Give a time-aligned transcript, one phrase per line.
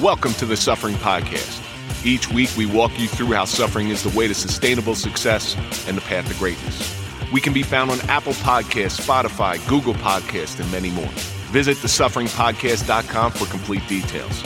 [0.00, 1.62] Welcome to the Suffering Podcast.
[2.04, 5.56] Each week, we walk you through how suffering is the way to sustainable success
[5.88, 6.94] and the path to greatness.
[7.32, 11.08] We can be found on Apple Podcasts, Spotify, Google Podcasts, and many more.
[11.48, 14.42] Visit thesufferingpodcast.com for complete details.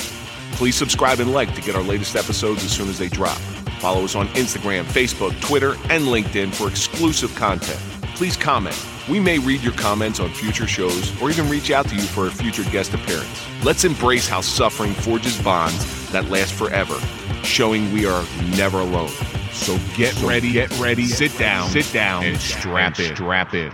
[0.52, 3.39] Please subscribe and like to get our latest episodes as soon as they drop.
[3.80, 7.80] Follow us on Instagram, Facebook, Twitter, and LinkedIn for exclusive content.
[8.21, 8.77] Please comment.
[9.09, 12.27] We may read your comments on future shows or even reach out to you for
[12.27, 13.46] a future guest appearance.
[13.64, 17.00] Let's embrace how suffering forges bonds that last forever,
[17.43, 18.22] showing we are
[18.58, 19.08] never alone.
[19.53, 23.71] So get so ready, get ready, sit down, sit down, and strap in, strap in.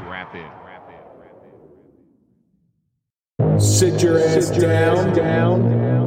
[3.59, 6.07] Sit your ass down, down, down.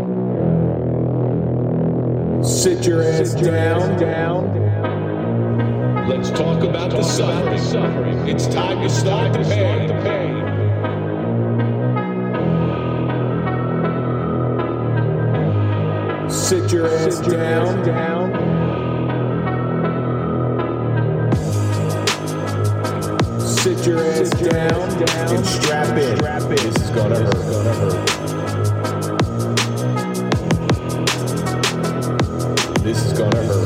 [2.41, 4.68] Sit your ass down, down.
[6.09, 8.27] Let's talk about the suffering.
[8.27, 9.89] It's time to start the pain.
[16.27, 18.31] Sit your ass down, down.
[23.39, 25.35] Sit your ass down, down.
[25.35, 26.17] And strap in.
[26.17, 26.49] Strap in.
[26.57, 27.35] This is gonna hurt.
[27.35, 28.07] Gonna hurt.
[32.81, 33.13] This is.
[33.13, 33.58] Gonna hurt.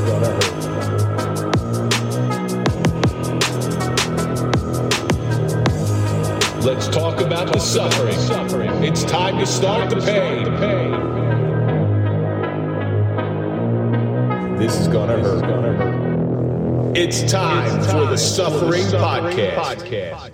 [6.94, 8.14] Talk about the suffering.
[8.84, 10.44] It's time to start the pain.
[14.60, 15.42] This is gonna hurt.
[15.42, 16.92] Gonna.
[16.96, 20.30] It's time for the Suffering Podcast.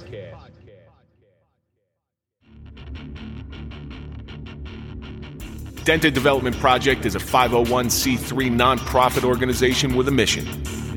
[5.86, 10.46] Dented Development Project is a 501c3 nonprofit organization with a mission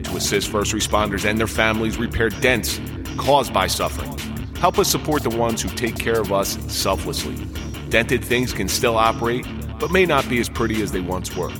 [0.02, 2.80] to assist first responders and their families repair dents
[3.16, 4.11] caused by suffering.
[4.62, 7.34] Help us support the ones who take care of us selflessly.
[7.88, 9.44] Dented things can still operate,
[9.80, 11.50] but may not be as pretty as they once were.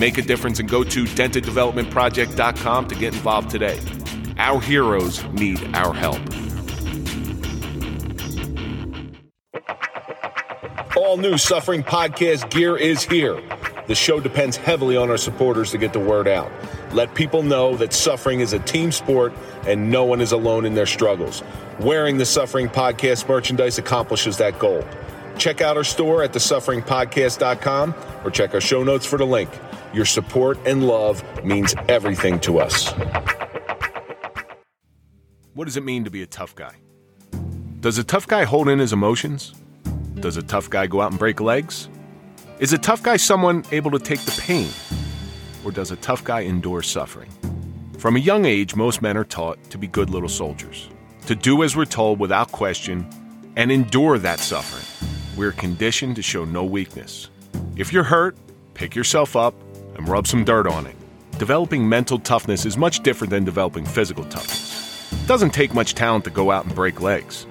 [0.00, 3.78] Make a difference and go to denteddevelopmentproject.com to get involved today.
[4.36, 6.18] Our heroes need our help.
[10.96, 13.40] All new Suffering Podcast gear is here.
[13.86, 16.50] The show depends heavily on our supporters to get the word out.
[16.92, 19.32] Let people know that suffering is a team sport
[19.66, 21.42] and no one is alone in their struggles.
[21.78, 24.84] Wearing the Suffering Podcast merchandise accomplishes that goal.
[25.38, 29.48] Check out our store at thesufferingpodcast.com or check our show notes for the link.
[29.92, 32.92] Your support and love means everything to us.
[35.54, 36.74] What does it mean to be a tough guy?
[37.80, 39.54] Does a tough guy hold in his emotions?
[40.16, 41.88] Does a tough guy go out and break legs?
[42.58, 44.68] Is a tough guy someone able to take the pain?
[45.64, 47.30] Or does a tough guy endure suffering?
[47.98, 50.88] From a young age, most men are taught to be good little soldiers,
[51.26, 53.06] to do as we're told without question,
[53.56, 54.86] and endure that suffering.
[55.36, 57.28] We're conditioned to show no weakness.
[57.76, 58.36] If you're hurt,
[58.74, 59.54] pick yourself up
[59.96, 60.96] and rub some dirt on it.
[61.38, 65.12] Developing mental toughness is much different than developing physical toughness.
[65.12, 67.46] It doesn't take much talent to go out and break legs.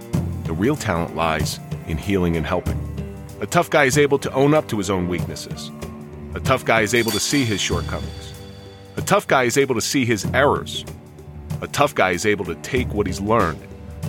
[0.46, 2.78] The real talent lies in healing and helping.
[3.42, 5.72] A tough guy is able to own up to his own weaknesses.
[6.36, 8.34] A tough guy is able to see his shortcomings.
[8.98, 10.86] A tough guy is able to see his errors.
[11.62, 13.60] A tough guy is able to take what he's learned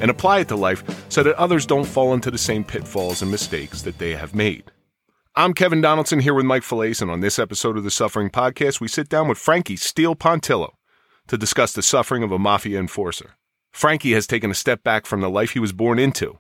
[0.03, 3.31] and apply it to life so that others don't fall into the same pitfalls and
[3.31, 4.65] mistakes that they have made.
[5.35, 8.83] I'm Kevin Donaldson here with Mike Failace, and on this episode of the Suffering Podcast,
[8.83, 10.73] we sit down with Frankie Steel Pontillo
[11.29, 13.31] to discuss the suffering of a mafia enforcer.
[13.73, 16.39] Frankie has taken a step back from the life he was born into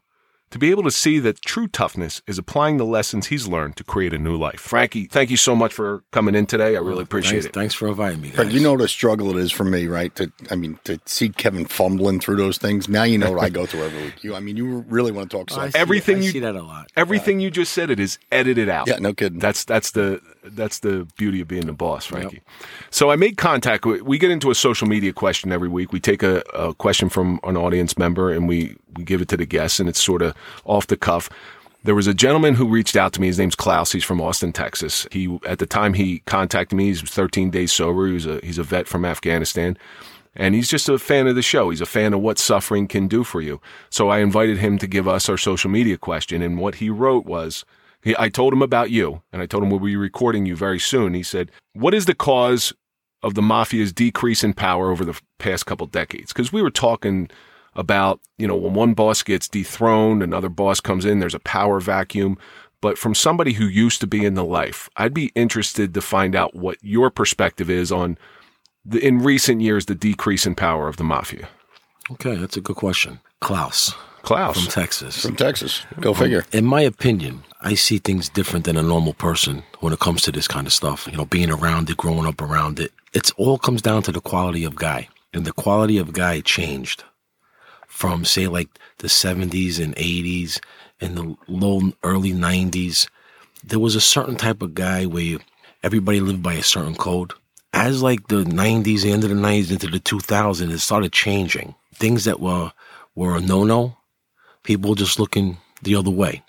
[0.50, 3.84] to be able to see that true toughness is applying the lessons he's learned to
[3.84, 4.60] create a new life.
[4.60, 6.76] Frankie, thank you so much for coming in today.
[6.76, 7.52] I really appreciate thanks, it.
[7.52, 8.28] Thanks for inviting me.
[8.28, 8.36] Guys.
[8.36, 10.14] Frank, you know the struggle it is for me, right?
[10.16, 12.88] To I mean, to see Kevin fumbling through those things.
[12.88, 14.24] Now you know what I go through every week.
[14.24, 16.40] You, I mean, you really want to talk oh, I see, Everything I you- see
[16.40, 16.90] that a lot.
[16.96, 18.88] Everything you just said, it is edited out.
[18.88, 19.38] Yeah, no kidding.
[19.38, 22.40] That's that's the that's the beauty of being the boss, Frankie.
[22.90, 23.84] So I made contact.
[23.86, 25.92] with- We get into a social media question every week.
[25.92, 29.36] We take a, a question from an audience member and we we give it to
[29.36, 30.34] the guests, and it's sort of
[30.64, 31.30] off the cuff.
[31.84, 33.28] There was a gentleman who reached out to me.
[33.28, 33.92] His name's Klaus.
[33.92, 35.06] He's from Austin, Texas.
[35.10, 36.84] He at the time he contacted me.
[36.84, 38.06] He was 13 days sober.
[38.06, 39.76] He was a he's a vet from Afghanistan.
[40.36, 41.70] And he's just a fan of the show.
[41.70, 43.60] He's a fan of what suffering can do for you.
[43.90, 46.40] So I invited him to give us our social media question.
[46.40, 47.64] And what he wrote was,
[48.02, 50.78] he, I told him about you, and I told him we'll be recording you very
[50.78, 51.14] soon.
[51.14, 52.72] He said, What is the cause
[53.22, 56.32] of the mafia's decrease in power over the past couple decades?
[56.32, 57.30] Because we were talking
[57.74, 61.78] about, you know, when one boss gets dethroned, another boss comes in, there's a power
[61.80, 62.38] vacuum.
[62.80, 66.34] But from somebody who used to be in the life, I'd be interested to find
[66.34, 68.16] out what your perspective is on
[68.86, 71.50] the, in recent years the decrease in power of the mafia.
[72.12, 73.20] Okay, that's a good question.
[73.40, 74.56] Klaus Klaus.
[74.60, 75.22] from Texas.
[75.22, 75.82] From Texas.
[76.00, 76.44] Go figure.
[76.52, 80.32] In my opinion, I see things different than a normal person when it comes to
[80.32, 81.06] this kind of stuff.
[81.10, 82.92] You know, being around it, growing up around it.
[83.12, 85.08] It's all comes down to the quality of guy.
[85.32, 87.04] And the quality of guy changed
[87.86, 88.68] from say like
[88.98, 90.60] the 70s and 80s
[91.00, 93.08] and the low early 90s.
[93.62, 95.40] There was a certain type of guy where you,
[95.82, 97.32] everybody lived by a certain code.
[97.72, 101.74] As like the 90s, the end of the 90s into the 2000s, it started changing.
[101.94, 102.72] Things that were
[103.14, 103.96] were a no-no,
[104.62, 106.42] people just looking the other way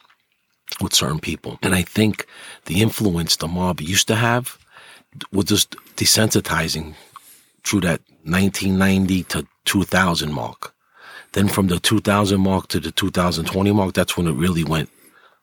[0.81, 1.59] with certain people.
[1.61, 2.25] And I think
[2.65, 4.57] the influence the mob used to have
[5.31, 6.93] was just desensitizing
[7.63, 10.73] through that 1990 to 2000 mark.
[11.33, 14.89] Then from the 2000 mark to the 2020 mark, that's when it really went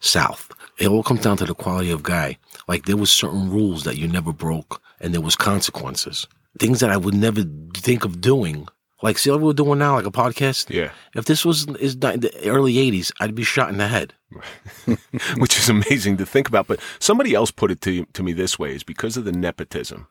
[0.01, 0.53] south.
[0.79, 2.39] It all comes down to the quality of guy.
[2.67, 6.27] Like there was certain rules that you never broke and there was consequences.
[6.59, 7.43] Things that I would never
[7.75, 8.69] think of doing.
[9.03, 10.71] Like see what we're doing now, like a podcast?
[10.71, 10.91] Yeah.
[11.15, 14.15] If this was is the early 80s, I'd be shot in the head.
[15.39, 16.67] which is amazing to think about.
[16.67, 20.07] But somebody else put it to, to me this way is because of the nepotism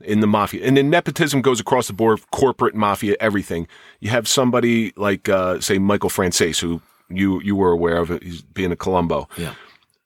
[0.00, 0.66] in the mafia.
[0.66, 3.66] And then nepotism goes across the board, corporate mafia, everything.
[4.00, 8.42] You have somebody like, uh, say, Michael Franzese, who you, you were aware of, he's
[8.42, 9.28] being a Colombo.
[9.38, 9.54] Yeah.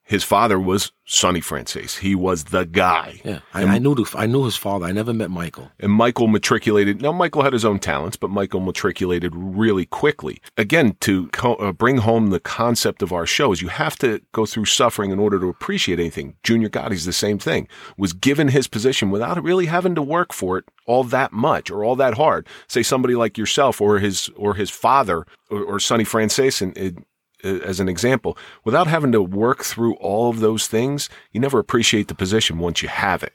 [0.09, 1.99] His father was Sonny Franzese.
[1.99, 3.21] He was the guy.
[3.27, 3.41] Yeah.
[3.53, 4.87] I, I knew the, I knew his father.
[4.87, 5.71] I never met Michael.
[5.79, 7.03] And Michael matriculated.
[7.03, 10.41] Now, Michael had his own talents, but Michael matriculated really quickly.
[10.57, 14.47] Again, to co- uh, bring home the concept of our shows, you have to go
[14.47, 16.37] through suffering in order to appreciate anything.
[16.43, 17.69] Junior Gotti's the same thing.
[17.99, 21.85] Was given his position without really having to work for it all that much or
[21.85, 22.47] all that hard.
[22.67, 27.05] Say somebody like yourself or his or his father or, or Sonny Franzese and.
[27.45, 32.09] As an example, without having to work through all of those things, you never appreciate
[32.09, 33.33] the position once you have it.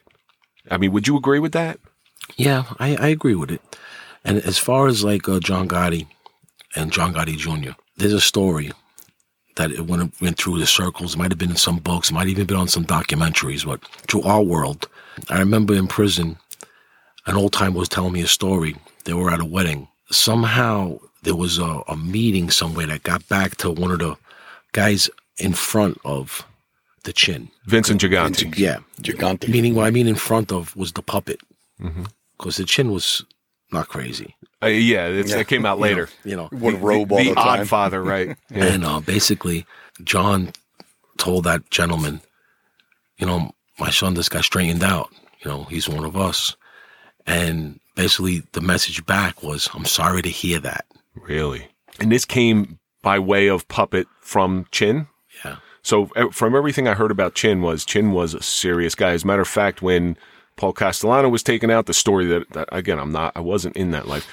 [0.70, 1.80] I mean, would you agree with that?
[2.36, 3.62] Yeah, I, I agree with it.
[4.24, 6.06] And as far as like uh, John Gotti
[6.76, 8.72] and John Gotti Jr., there's a story
[9.56, 11.16] that it went, went through the circles.
[11.16, 14.42] Might have been in some books, might even been on some documentaries, but to our
[14.42, 14.88] world.
[15.30, 16.38] I remember in prison,
[17.26, 18.76] an old timer was telling me a story.
[19.04, 19.88] They were at a wedding.
[20.10, 24.16] Somehow there was a, a meeting somewhere that got back to one of the
[24.72, 26.46] guys in front of
[27.04, 27.50] the chin.
[27.66, 28.56] Vincent Gigante.
[28.56, 28.78] Yeah.
[29.02, 29.48] Gigante.
[29.48, 31.40] Meaning, what I mean in front of was the puppet.
[32.38, 33.24] Because the chin was
[33.72, 34.36] not crazy.
[34.62, 36.08] Uh, yeah, it's, it came out later.
[36.24, 37.60] You know, Would robe all the the time.
[37.60, 38.36] odd father, right?
[38.50, 38.64] Yeah.
[38.64, 39.66] And uh, basically,
[40.02, 40.52] John
[41.18, 42.20] told that gentleman,
[43.18, 45.10] you know, my son just got straightened out.
[45.44, 46.56] You know, he's one of us.
[47.26, 50.86] And basically, the message back was, I'm sorry to hear that.
[51.14, 51.68] Really?
[52.00, 55.06] And this came by way of puppet from Chin.
[55.44, 55.56] Yeah.
[55.82, 59.10] So from everything I heard about Chin was Chin was a serious guy.
[59.10, 60.16] As a matter of fact, when
[60.56, 63.90] Paul Castellano was taken out, the story that, that again I'm not I wasn't in
[63.90, 64.26] that life,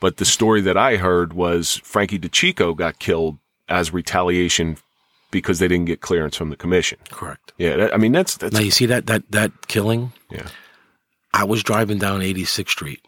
[0.00, 3.38] but the story that I heard was Frankie DeCicco got killed
[3.68, 4.76] as retaliation
[5.30, 6.98] because they didn't get clearance from the commission.
[7.10, 7.52] Correct.
[7.58, 10.12] Yeah, that, I mean that's that's Now, you see that, that, that killing?
[10.30, 10.48] yeah.
[11.34, 13.00] I was driving down 86th Street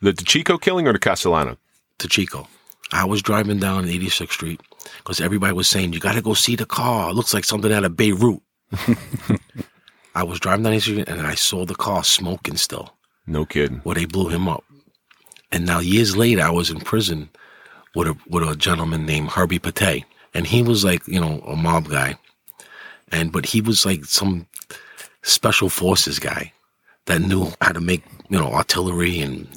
[0.00, 1.58] The DeCicco killing or the Castellano?
[1.98, 2.48] to Chico.
[2.92, 4.60] I was driving down 86th Street
[4.98, 7.10] because everybody was saying, you got to go see the car.
[7.10, 8.40] It looks like something out of Beirut.
[10.14, 12.96] I was driving down 86th Street and I saw the car smoking still.
[13.26, 13.78] No kidding.
[13.78, 14.64] where they blew him up.
[15.50, 17.28] And now years later, I was in prison
[17.94, 20.04] with a with a gentleman named Herbie Pate,
[20.34, 22.16] and he was like you know a mob guy,
[23.10, 24.46] and but he was like some
[25.22, 26.52] special forces guy
[27.06, 29.48] that knew how to make you know artillery and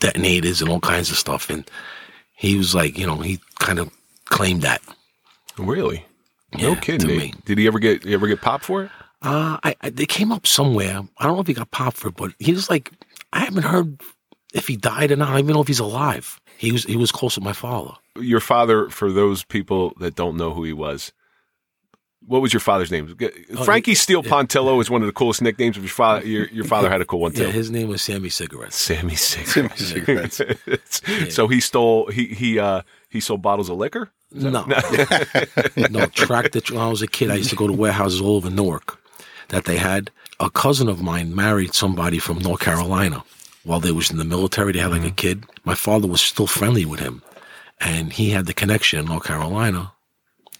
[0.00, 1.68] detonators and all kinds of stuff, and
[2.36, 3.90] he was like you know he kind of
[4.26, 4.82] claimed that.
[5.58, 6.04] Really?
[6.54, 7.08] No Yeah, kidding.
[7.08, 7.34] Did, me.
[7.44, 8.90] did he ever get you ever get popped for it?
[9.22, 11.00] Uh, I, I they came up somewhere.
[11.18, 12.92] I don't know if he got popped for it, but he was like,
[13.32, 14.00] I haven't heard
[14.54, 15.28] if he died or not.
[15.28, 16.40] I don't even know if he's alive.
[16.58, 17.92] He was he was close with my father.
[18.18, 21.12] Your father, for those people that don't know who he was,
[22.24, 23.16] what was your father's name?
[23.64, 25.76] Frankie Steel Pontillo is one of the coolest nicknames.
[25.76, 27.44] Of your father, your, your father had a cool one too.
[27.44, 28.76] Yeah, his name was Sammy Cigarettes.
[28.76, 30.36] Sammy Cigarettes.
[30.36, 31.02] Cigarettes.
[31.34, 34.10] So he stole he he uh he sold bottles of liquor.
[34.32, 34.50] No,
[35.90, 36.06] no.
[36.06, 36.60] Tractor.
[36.72, 38.98] When I was a kid, I used to go to warehouses all over Newark
[39.48, 40.10] that they had.
[40.38, 43.24] A cousin of mine married somebody from North Carolina.
[43.64, 45.44] While they was in the military, they had like a kid.
[45.64, 47.22] My father was still friendly with him,
[47.80, 49.92] and he had the connection in North Carolina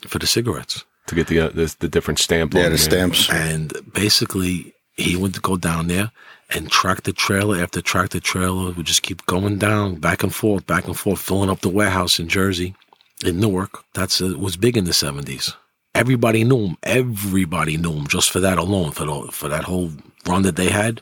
[0.08, 0.84] for the cigarettes.
[1.06, 2.54] To get the uh, the, the different stamp.
[2.54, 2.78] Yeah, on the it.
[2.78, 3.30] stamps.
[3.30, 6.10] And basically, he went to go down there
[6.50, 10.86] and tractor trailer after tractor trailer would just keep going down, back and forth, back
[10.86, 12.74] and forth, filling up the warehouse in Jersey,
[13.24, 13.84] in Newark.
[13.94, 15.54] That's uh, was big in the seventies.
[15.94, 16.76] Everybody knew him.
[16.82, 19.92] Everybody knew him just for that alone, for the, for that whole
[20.26, 21.00] run that they had.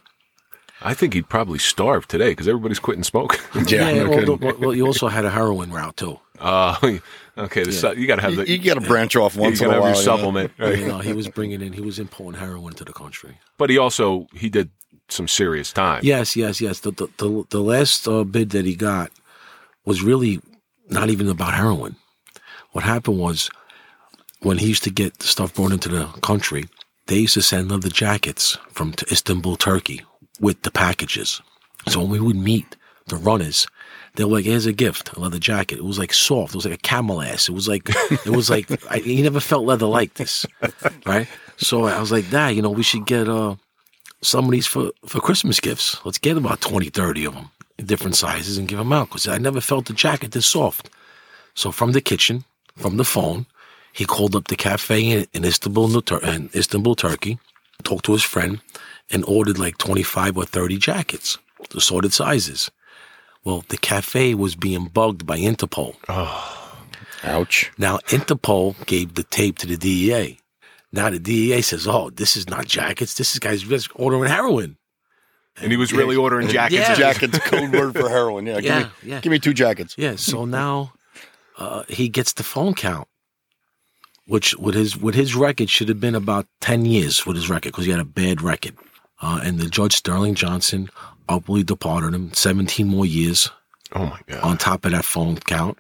[0.80, 3.40] I think he'd probably starve today because everybody's quitting smoke.
[3.66, 6.20] Yeah, no well, the- well, you also had a heroin route too.
[6.40, 6.98] Uh,
[7.36, 9.60] Okay, the su- you got to have the, You, the got to branch off once
[9.60, 9.90] you in a to have while.
[9.92, 10.16] your you know?
[10.16, 10.52] supplement.
[10.58, 10.78] right?
[10.78, 13.38] You know, he was bringing in, he was importing heroin into the country.
[13.58, 14.70] But he also he did
[15.08, 16.00] some serious time.
[16.04, 16.80] Yes, yes, yes.
[16.80, 19.10] The the the, the last uh, bid that he got
[19.84, 20.40] was really
[20.88, 21.96] not even about heroin.
[22.72, 23.50] What happened was
[24.40, 26.64] when he used to get the stuff brought into the country,
[27.06, 30.02] they used to send leather jackets from Istanbul, Turkey,
[30.40, 31.40] with the packages.
[31.88, 32.76] So when we would meet
[33.08, 33.66] the runners,
[34.16, 36.54] they were like, "Here's a gift, a leather jacket." It was like soft.
[36.54, 37.48] It was like a camel ass.
[37.48, 40.46] It was like it was like I, he never felt leather like this,
[41.06, 41.28] right?
[41.56, 43.56] So I was like, "Dad, you know, we should get uh."
[44.24, 45.98] some of these for, for Christmas gifts.
[46.04, 49.28] Let's get about 20, 30 of them in different sizes and give them out because
[49.28, 50.90] I never felt the jacket this soft.
[51.54, 52.44] So from the kitchen,
[52.76, 53.46] from the phone,
[53.92, 57.38] he called up the cafe in, in Istanbul, in Istanbul, Turkey,
[57.84, 58.60] talked to his friend,
[59.10, 61.38] and ordered like 25 or 30 jackets,
[61.76, 62.70] assorted sizes.
[63.44, 65.96] Well, the cafe was being bugged by Interpol.
[67.24, 67.70] Ouch.
[67.78, 70.38] Now, Interpol gave the tape to the DEA.
[70.92, 73.14] Now the DEA says, "Oh, this is not jackets.
[73.14, 74.76] This is guys just ordering heroin."
[75.60, 76.88] And he was really ordering jackets.
[76.88, 76.94] Yeah.
[76.94, 78.46] Jackets, code word for heroin.
[78.46, 79.20] Yeah, give, Yeah, me, yeah.
[79.20, 79.96] give me two jackets.
[79.98, 80.14] Yeah.
[80.16, 80.92] So now
[81.58, 83.08] uh, he gets the phone count,
[84.28, 87.72] which with his with his record should have been about ten years with his record
[87.72, 88.76] because he had a bad record.
[89.20, 90.88] Uh, and the judge Sterling Johnson
[91.28, 93.50] upwardly departed him seventeen more years
[93.92, 94.40] Oh my god.
[94.42, 95.78] on top of that phone count,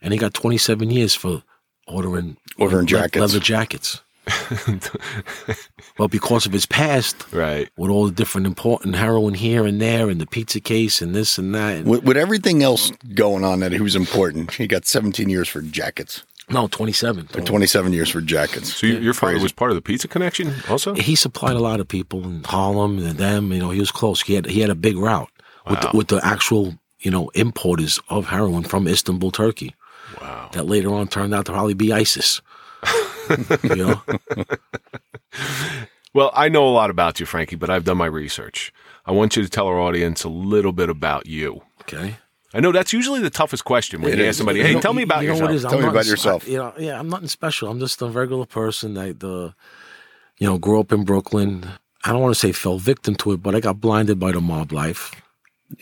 [0.00, 1.42] and he got twenty seven years for
[1.86, 3.20] ordering Ordering jackets.
[3.20, 4.00] leather jackets.
[5.98, 7.68] well, because of his past, Right.
[7.76, 11.38] with all the different important heroin here and there, and the pizza case, and this
[11.38, 11.78] and that.
[11.78, 15.48] And, With, with everything else going on that he was important, he got 17 years
[15.48, 17.28] for jackets, no, twenty seven.
[17.34, 18.74] or 27 years for jackets.
[18.76, 19.42] So your your father Crazy.
[19.44, 20.94] was part of the pizza connection also?
[20.94, 23.52] he supplied a lot of people in Harlem and them.
[23.52, 24.22] You know, he was close.
[24.22, 25.30] He had he had a big route
[25.68, 29.74] with the, with the actual you know importers of heroin from Istanbul, Turkey.
[30.20, 30.50] Wow.
[30.52, 32.42] That later on turned out to probably be ISIS.
[33.62, 34.02] you know,
[36.14, 38.70] Well, I know a lot about you, Frankie, but I've done my research.
[39.06, 41.62] I want you to tell our audience a little bit about you.
[41.82, 42.16] okay.
[42.54, 44.28] I know that's usually the toughest question when It you is.
[44.30, 45.62] ask somebody, You "Hey, know- tell me about you know yourself." what it is?
[45.62, 46.44] Tell me I'm about nothing- yourself.
[46.46, 47.68] I- you know, yeah, I'm nothing special.
[47.70, 49.54] I'm just a regular person that the,
[50.38, 51.66] you know, grew up in Brooklyn.
[52.04, 54.40] I don't want to say fell victim to it, but I got blinded by the
[54.40, 55.12] mob life.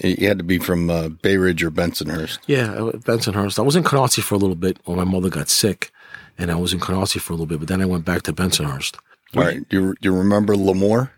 [0.04, 2.38] You had to be from uh, Bay Ridge or Bensonhurst.
[2.46, 3.58] Yeah, uh, Bensonhurst.
[3.58, 5.90] I was in Canarsie for a little bit when my mother got sick,
[6.38, 8.32] and I was in Canarsie for a little bit, but then I went back to
[8.32, 8.94] Bensonhurst.
[9.34, 9.68] All right.
[9.68, 11.10] Do you, do you remember L'Amour?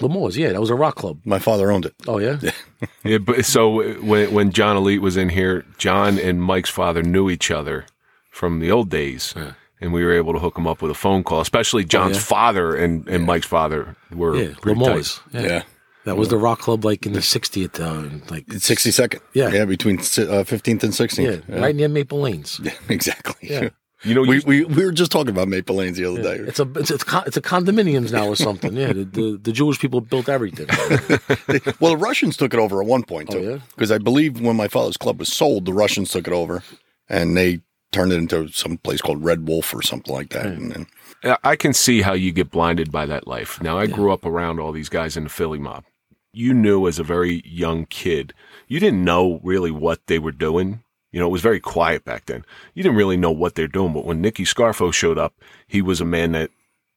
[0.00, 1.20] L'Amour's, yeah, that was a rock club.
[1.24, 1.94] My father owned it.
[2.08, 2.38] Oh yeah,
[3.04, 7.28] Yeah, but so when when John Alite was in here, John and Mike's father knew
[7.30, 7.84] each other
[8.30, 9.34] from the old days,
[9.80, 11.40] and we were able to hook him up with a phone call.
[11.40, 12.22] Especially John's yeah?
[12.22, 15.20] father and, and Mike's father were yeah, pretty L'Amour's.
[15.32, 15.44] tight.
[15.44, 15.62] Yeah.
[16.04, 19.20] that was the rock club like in the 60th, uh, like 62nd.
[19.34, 19.50] Yeah.
[19.50, 21.44] Yeah, between si- uh, 15th and 16th.
[21.48, 22.58] yeah, right near Maple Lanes.
[22.62, 23.50] Yeah, exactly.
[23.50, 23.68] Yeah.
[24.04, 26.36] You know, We, you- we, we were just talking about Maple Lanes the other day.
[26.36, 28.74] It's a it's a con- it's a condominiums now or something.
[28.76, 30.66] Yeah, the, the, the Jewish people built everything.
[31.80, 33.38] Well, the Russians took it over at one point, oh, too.
[33.48, 33.58] Oh, yeah?
[33.74, 36.62] Because I believe when my father's club was sold, the Russians took it over
[37.08, 37.60] and they
[37.92, 40.46] turned it into some place called Red Wolf or something like that.
[40.46, 43.60] And then, I can see how you get blinded by that life.
[43.62, 45.84] Now, I grew up around all these guys in the Philly mob.
[46.32, 48.32] You knew as a very young kid,
[48.66, 50.82] you didn't know really what they were doing.
[51.12, 52.44] You know, it was very quiet back then.
[52.74, 53.92] You didn't really know what they're doing.
[53.92, 55.34] But when Nicky Scarfo showed up,
[55.66, 56.50] he was a man that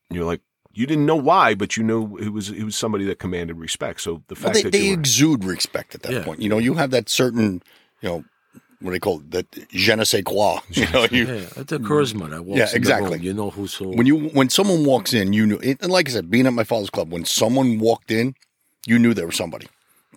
[0.09, 0.41] you're like,
[0.73, 4.01] you didn't know why, but you knew he was he was somebody that commanded respect.
[4.01, 6.23] So the well, fact they, that they you were, exude respect at that Yeah.
[6.23, 6.41] point.
[6.41, 7.61] You know, you have that certain,
[8.01, 8.23] you know,
[8.81, 9.31] what do they call it?
[9.31, 10.59] That je ne sais quoi.
[10.69, 13.11] You know, you, Yeah, it's a charisma that walks Yeah, in the exactly.
[13.17, 13.21] room.
[13.23, 13.89] You know who's who.
[13.95, 15.59] when you when someone walks in, you knew.
[15.59, 18.35] And like I said, being at my father's club, when someone walked in,
[18.85, 19.67] you knew there was somebody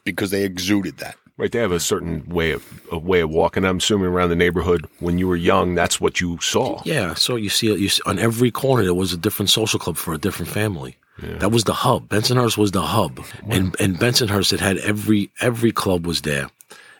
[0.05, 1.17] because they exuded that.
[1.39, 3.65] Right, they have a certain way of a way of walking.
[3.65, 6.83] I'm assuming around the neighborhood when you were young, that's what you saw.
[6.85, 9.97] Yeah, so you see, you see on every corner there was a different social club
[9.97, 10.97] for a different family.
[11.21, 12.09] That was the hub.
[12.09, 16.49] Bensonhurst was the hub, and and Bensonhurst it had every every club was there,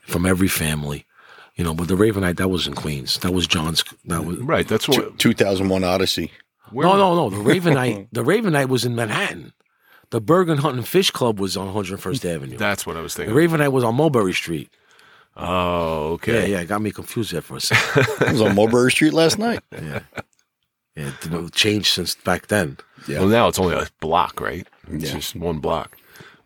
[0.03, 1.05] from every family,
[1.55, 1.73] you know.
[1.73, 3.19] But the Ravenite that was in Queens.
[3.21, 3.85] That was John's.
[4.07, 5.21] That was Right, that's what.
[5.21, 6.33] 2001 Odyssey.
[6.73, 7.31] no, no, no.
[7.31, 9.53] The Ravenite, the Ravenite was in Manhattan.
[10.11, 12.57] The Bergin Hunting Fish Club was on 101st Avenue.
[12.57, 13.37] That's what I was the thinking.
[13.37, 14.71] Ravenite was on Mulberry Street.
[15.37, 16.43] Oh, okay.
[16.51, 16.61] Yeah, yeah.
[16.63, 18.07] It got me confused there for a second.
[18.29, 19.61] I was on Mulberry Street last night.
[19.73, 20.01] yeah,
[20.97, 21.09] yeah.
[21.09, 22.79] It didn't change since back then.
[23.07, 23.21] Yeah.
[23.21, 24.67] Well, now it's only a block, right?
[24.91, 25.13] It's Yeah.
[25.17, 25.97] just one block.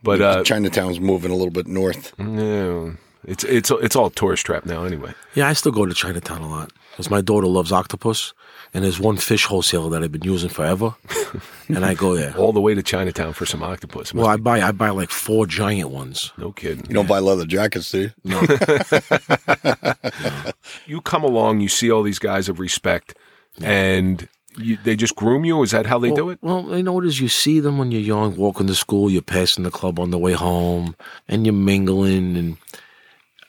[0.02, 2.12] But uh, Chinatown's moving a little bit north.
[2.18, 2.90] yeah,
[3.24, 5.14] It's it's it's all tourist trap now anyway.
[5.34, 8.34] Yeah, I still go to Chinatown a lot because my daughter loves octopus,
[8.74, 10.94] and there's one fish wholesaler that I've been using forever,
[11.68, 12.36] and I go there.
[12.36, 14.12] All the way to Chinatown for some octopus.
[14.12, 16.32] Must Well, I buy I buy like four giant ones.
[16.36, 16.84] no kidding.
[16.88, 18.10] You don't buy leather jackets, do you?
[18.24, 18.40] No,
[20.86, 23.16] you come along, you see all these guys of respect,
[23.62, 25.62] and you, they just groom you.
[25.62, 26.38] Is that how they well, do it?
[26.42, 27.20] Well, you know what is?
[27.20, 29.10] You see them when you're young, walking to school.
[29.10, 30.94] You're passing the club on the way home,
[31.26, 32.36] and you're mingling.
[32.36, 32.56] And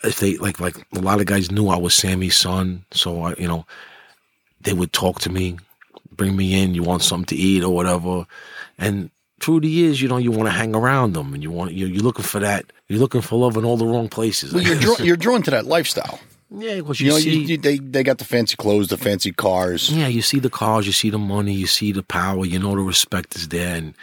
[0.04, 3.34] if they like, like a lot of guys knew I was Sammy's son, so I,
[3.38, 3.66] you know,
[4.62, 5.58] they would talk to me,
[6.12, 6.74] bring me in.
[6.76, 8.26] You want something to eat or whatever,
[8.78, 11.74] and through the years, you know, you want to hang around them, and you want
[11.74, 12.72] you're, you're looking for that.
[12.88, 14.54] You're looking for love in all the wrong places.
[14.54, 16.20] Well, you're drawn, you're drawn to that lifestyle.
[16.50, 17.32] yeah, because You you, know, see.
[17.32, 19.90] you, you, they they got the fancy clothes, the fancy cars.
[19.90, 22.76] Yeah, you see the cars, you see the money, you see the power, you know
[22.76, 23.94] the respect is there, and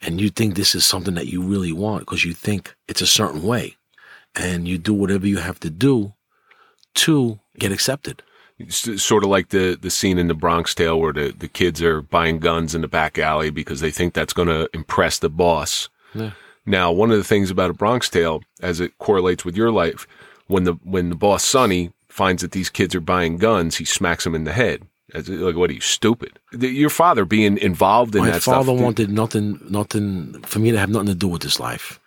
[0.00, 3.06] and you think this is something that you really want because you think it's a
[3.06, 3.76] certain way,
[4.38, 6.14] and you do whatever you have to do
[6.94, 8.22] to get accepted.
[8.58, 11.82] It's sort of like the the scene in the Bronx Tale where the, the kids
[11.82, 15.28] are buying guns in the back alley because they think that's going to impress the
[15.28, 15.88] boss.
[16.14, 16.32] Yeah.
[16.66, 20.06] Now, one of the things about a Bronx Tale, as it correlates with your life,
[20.48, 24.24] when the when the boss Sonny finds that these kids are buying guns, he smacks
[24.24, 24.82] them in the head.
[25.14, 26.38] As, like, what are you stupid?
[26.52, 28.80] The, your father being involved in My that My father stuff.
[28.80, 31.98] wanted nothing, nothing for me to have nothing to do with this life.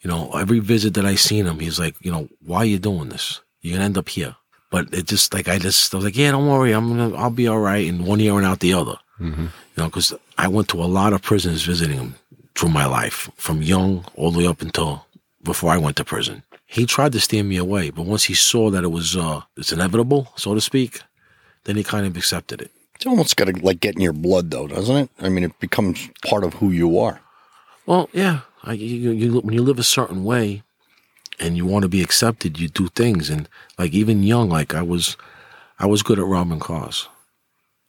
[0.00, 2.78] You know, every visit that I seen him, he's like, you know, why are you
[2.78, 3.40] doing this?
[3.60, 4.36] You're gonna end up here.
[4.70, 7.30] But it just like I just I was like, yeah, don't worry, I'm gonna I'll
[7.30, 7.86] be all right.
[7.86, 8.96] in one ear and out the other.
[9.20, 9.42] Mm-hmm.
[9.42, 12.14] You know, because I went to a lot of prisons visiting him
[12.54, 15.06] through my life, from young all the way up until
[15.42, 16.42] before I went to prison.
[16.66, 19.72] He tried to steer me away, but once he saw that it was uh it's
[19.72, 21.00] inevitable, so to speak,
[21.64, 22.70] then he kind of accepted it.
[22.94, 25.10] It's almost got to like get in your blood, though, doesn't it?
[25.20, 27.20] I mean, it becomes part of who you are.
[27.86, 30.62] Well, yeah, I, you, you, when you live a certain way
[31.40, 33.30] and you want to be accepted, you do things.
[33.30, 33.48] And
[33.78, 35.16] like even young, like I was,
[35.78, 37.08] I was good at robbing cars,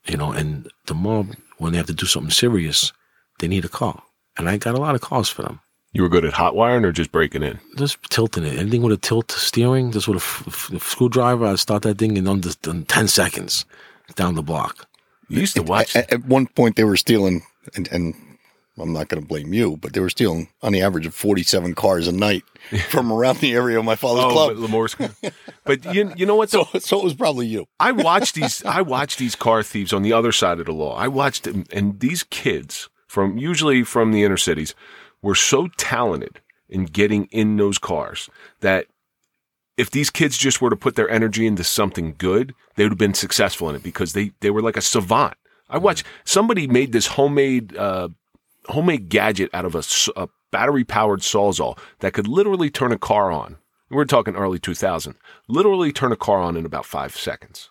[0.06, 0.32] you know.
[0.32, 2.94] And the mob, when they have to do something serious,
[3.40, 4.04] they need a car,
[4.38, 5.60] and I got a lot of calls for them.
[5.92, 7.60] you were good at hot wiring or just breaking in?
[7.76, 8.58] Just tilting it.
[8.60, 12.16] Anything with a tilt steering, just with a, f- f- screwdriver, I'd start that thing
[12.18, 13.66] in under in ten seconds
[14.16, 14.88] down the block.
[15.30, 15.96] You used to watch.
[15.96, 17.44] At, at one point, they were stealing,
[17.76, 18.16] and, and
[18.80, 21.76] I'm not going to blame you, but they were stealing on the average of 47
[21.76, 22.44] cars a night
[22.90, 24.50] from around the area of my father's oh, club.
[24.50, 24.96] but L'Amour's.
[25.64, 26.52] but you, you know what?
[26.52, 26.66] Though?
[26.74, 27.68] So, so it was probably you.
[27.80, 28.64] I watched these.
[28.66, 30.96] I watch these car thieves on the other side of the law.
[30.96, 34.76] I watched them, and these kids from usually from the inner cities
[35.22, 36.40] were so talented
[36.70, 38.30] in getting in those cars
[38.62, 38.86] that
[39.78, 42.98] if these kids just were to put their energy into something good, they would have
[42.98, 45.36] been successful in it because they they were like a savant.
[45.70, 48.10] I watched somebody made this homemade uh,
[48.70, 53.58] homemade gadget out of a battery powered sawzall that could literally turn a car on.
[53.90, 55.16] We're talking early 2000.
[55.48, 57.70] Literally turn a car on in about five seconds.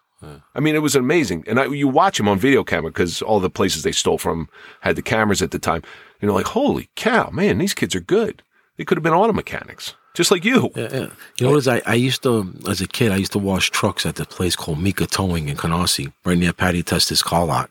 [0.55, 1.45] I mean, it was amazing.
[1.47, 4.49] And I, you watch them on video camera because all the places they stole from
[4.81, 5.83] had the cameras at the time.
[6.21, 8.43] And you're like, holy cow, man, these kids are good.
[8.77, 10.71] They could have been auto mechanics, just like you.
[10.75, 11.07] Yeah, yeah.
[11.39, 11.69] You know what is?
[11.69, 14.57] I, I used to, as a kid, I used to wash trucks at the place
[14.57, 17.71] called Mika Towing in Canarsie, right near Patty Testa's car lot.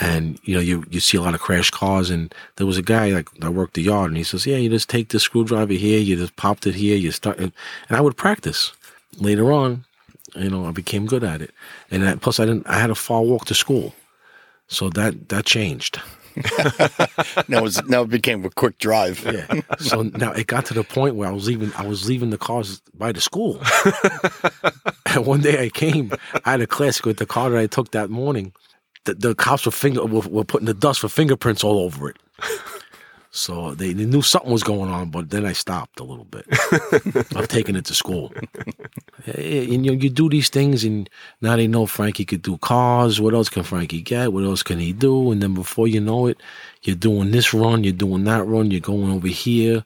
[0.00, 2.82] And you know, you you see a lot of crash cars, and there was a
[2.82, 5.74] guy like that worked the yard, and he says, "Yeah, you just take the screwdriver
[5.74, 7.52] here, you just popped it here, you start." And
[7.90, 8.72] I would practice.
[9.18, 9.84] Later on,
[10.36, 11.52] you know, I became good at it,
[11.90, 12.66] and I, plus I didn't.
[12.66, 13.94] I had a far walk to school,
[14.68, 16.00] so that that changed.
[17.48, 19.24] Now, it was, now it became a quick drive.
[19.24, 19.60] Yeah.
[19.78, 21.72] So now it got to the point where I was leaving.
[21.76, 23.60] I was leaving the cars by the school.
[25.06, 26.12] and one day I came.
[26.44, 28.52] I had a class with the car that I took that morning.
[29.18, 32.16] The, the cops were finger were, were putting the dust for fingerprints all over it.
[33.32, 36.46] So they, they knew something was going on, but then I stopped a little bit
[37.36, 38.32] of taking it to school.
[39.24, 41.08] And you, you do these things, and
[41.40, 43.20] now they know Frankie could do cars.
[43.20, 44.32] What else can Frankie get?
[44.32, 45.30] What else can he do?
[45.30, 46.42] And then before you know it,
[46.82, 49.84] you're doing this run, you're doing that run, you're going over here,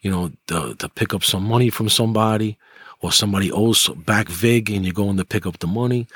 [0.00, 2.56] you know, to, to pick up some money from somebody,
[3.02, 6.06] or somebody owes back Vig, and you're going to pick up the money.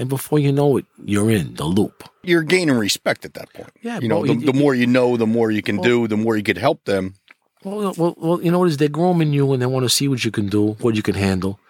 [0.00, 2.04] And before you know it, you're in the loop.
[2.22, 3.68] You're gaining respect at that point.
[3.82, 6.08] Yeah, You know, but the, you- the more you know, the more you can do,
[6.08, 7.16] the more you could help them.
[7.64, 8.78] Well, well, well, you know what is?
[8.78, 11.16] They're grooming you, and they want to see what you can do, what you can
[11.16, 11.60] handle,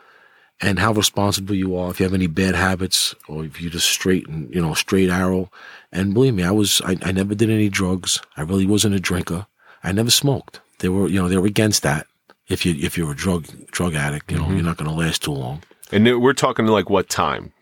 [0.60, 1.90] and how responsible you are.
[1.90, 5.10] If you have any bad habits, or if you just straight and you know straight
[5.10, 5.50] arrow.
[5.90, 8.20] And believe me, I was I, I never did any drugs.
[8.36, 9.48] I really wasn't a drinker.
[9.82, 10.60] I never smoked.
[10.78, 12.06] They were you know they were against that.
[12.46, 14.54] If you if you're a drug drug addict, you know mm-hmm.
[14.54, 15.64] you're not going to last too long.
[15.90, 17.52] And we're talking like what time?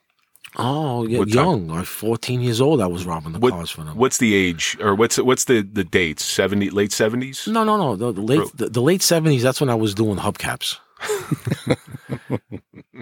[0.57, 1.35] Oh, yeah, What time?
[1.45, 2.81] young, like 14 years old.
[2.81, 3.97] I was robbing the What, cars for them.
[3.97, 6.25] what's the age or what's what's the the dates?
[6.25, 7.47] Seventy late seventies.
[7.47, 7.97] No, no, no.
[7.97, 9.43] The, the late the, the late seventies.
[9.43, 10.79] That's when I was doing hubcaps.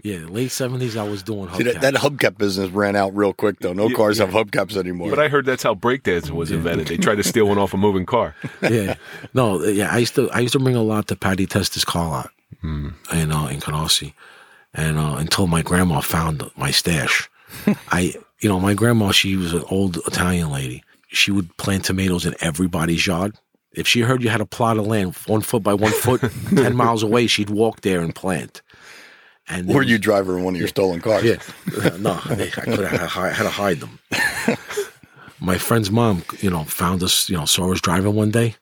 [0.02, 3.59] Yeah, late seventies, I was doing See, that, that hubcap business ran out real quick,
[3.61, 3.72] though.
[3.72, 4.26] No Yeah, cars yeah.
[4.26, 5.09] have hubcaps anymore.
[5.11, 6.87] But I heard that's how breakdancing was invented.
[6.88, 8.35] They tried to steal one off a moving car.
[8.62, 8.94] yeah,
[9.35, 9.92] no, yeah.
[9.92, 12.30] I used to I used to bring a lot to Patty Testa's car lot,
[12.61, 12.90] Hmm.
[13.12, 14.12] in uh, in Canarsie,
[14.74, 17.28] and uh, until my grandma found my stash,
[17.90, 20.82] I you know my grandma she was an old Italian lady.
[21.09, 23.35] She would plant tomatoes in everybody's yard.
[23.72, 26.20] If she heard you had a plot of land one foot by one foot,
[26.54, 28.62] ten miles away, she'd walk there and plant.
[29.48, 31.22] And there or you drive her in one of your stolen cars.
[31.22, 31.37] yeah,
[31.98, 34.00] no, I could have had to hide them.
[35.38, 38.56] My friend's mom, you know, found us, you know, saw us driving one day,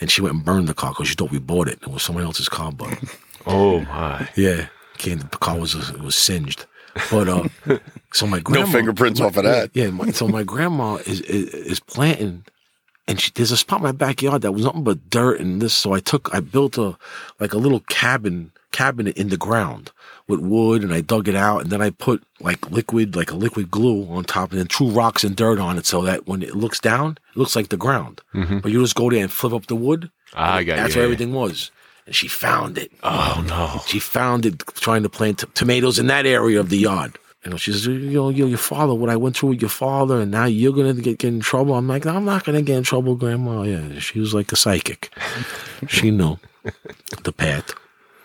[0.00, 1.78] and she went and burned the car because she thought we bought it.
[1.82, 2.98] It was someone else's car, but
[3.46, 4.28] Oh my!
[4.34, 4.68] yeah,
[4.98, 6.64] came the car was was singed.
[7.10, 7.48] But uh,
[8.12, 9.70] so my grandma, No fingerprints off of that.
[9.74, 9.90] yeah.
[9.90, 12.44] My, so my grandma is, is is planting,
[13.08, 15.74] and she, there's a spot in my backyard that was nothing but dirt and this.
[15.74, 16.96] So I took, I built a
[17.40, 19.92] like a little cabin cabinet in the ground
[20.26, 23.36] with wood, and I dug it out, and then I put like liquid, like a
[23.36, 26.42] liquid glue on top, and then threw rocks and dirt on it, so that when
[26.42, 28.20] it looks down, it looks like the ground.
[28.32, 30.10] But you just go there and flip up the wood.
[30.34, 31.00] I got That's you.
[31.00, 31.70] where everything was.
[32.06, 32.92] And she found it.
[33.02, 33.80] Oh no!
[33.86, 37.18] She found it trying to plant t- tomatoes in that area of the yard.
[37.44, 39.68] You know, she says, you know, your, your father, what I went through with your
[39.70, 41.74] father, and now you're going to get, get in trouble.
[41.74, 43.62] I'm like, I'm not going to get in trouble, Grandma.
[43.62, 45.14] Yeah, she was like a psychic.
[45.88, 46.38] she knew
[47.22, 47.74] the path.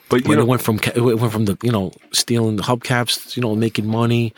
[0.09, 2.63] But you When know, it went from it went from the you know stealing the
[2.63, 4.33] hubcaps, you know, making money,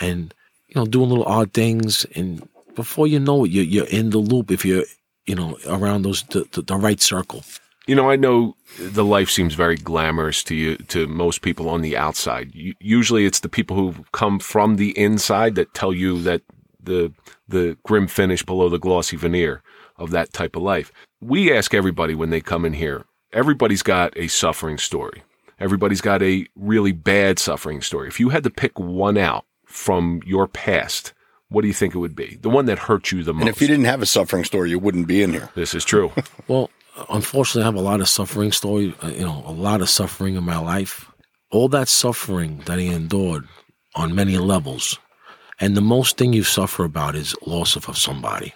[0.00, 0.32] and
[0.68, 4.18] you know doing little odd things, and before you know it, you're you're in the
[4.18, 4.84] loop if you're
[5.26, 7.42] you know around those the, the, the right circle.
[7.88, 11.80] You know, I know the life seems very glamorous to you, to most people on
[11.82, 12.54] the outside.
[12.54, 16.42] U- Usually, it's the people who come from the inside that tell you that
[16.80, 17.12] the
[17.48, 19.62] the grim finish below the glossy veneer
[19.96, 20.92] of that type of life.
[21.20, 23.04] We ask everybody when they come in here.
[23.32, 25.22] Everybody's got a suffering story.
[25.58, 28.06] Everybody's got a really bad suffering story.
[28.08, 31.12] If you had to pick one out from your past,
[31.48, 32.38] what do you think it would be?
[32.40, 33.40] The one that hurt you the most.
[33.40, 35.50] And if you didn't have a suffering story, you wouldn't be in here.
[35.56, 36.12] this is true.
[36.48, 36.70] Well,
[37.08, 38.94] unfortunately, I have a lot of suffering story.
[39.02, 41.10] uh, You know, a lot of suffering in my life.
[41.50, 43.48] All that suffering that I endured
[43.94, 44.98] on many levels,
[45.60, 48.52] and the most thing you suffer about is loss of, of somebody.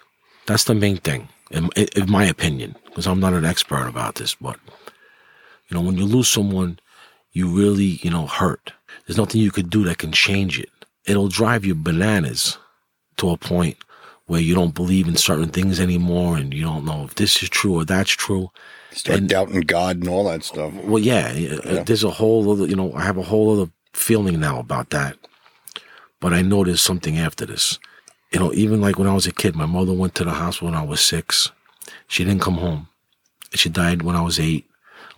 [0.47, 4.35] That's the main thing, in, in my opinion, because I'm not an expert about this.
[4.35, 4.59] But
[5.69, 6.79] you know, when you lose someone,
[7.33, 8.73] you really, you know, hurt.
[9.07, 10.71] There's nothing you could do that can change it.
[11.07, 12.59] It'll drive you bananas
[13.17, 13.79] to a point
[14.33, 17.51] where you don't believe in certain things anymore and you don't know if this is
[17.51, 18.51] true or that's true.
[18.90, 20.73] Start And- doubting God and all that stuff.
[20.73, 21.27] Well, yeah,
[21.66, 24.88] uh, there's a whole other, you know, I have a whole other feeling now about
[24.88, 25.18] that.
[26.18, 27.79] But I know there's something after this.
[28.33, 30.68] You know, even like when I was a kid, my mother went to the hospital
[30.68, 31.51] when I was six.
[32.09, 32.88] She didn't come home.
[33.53, 34.64] She died when I was eight.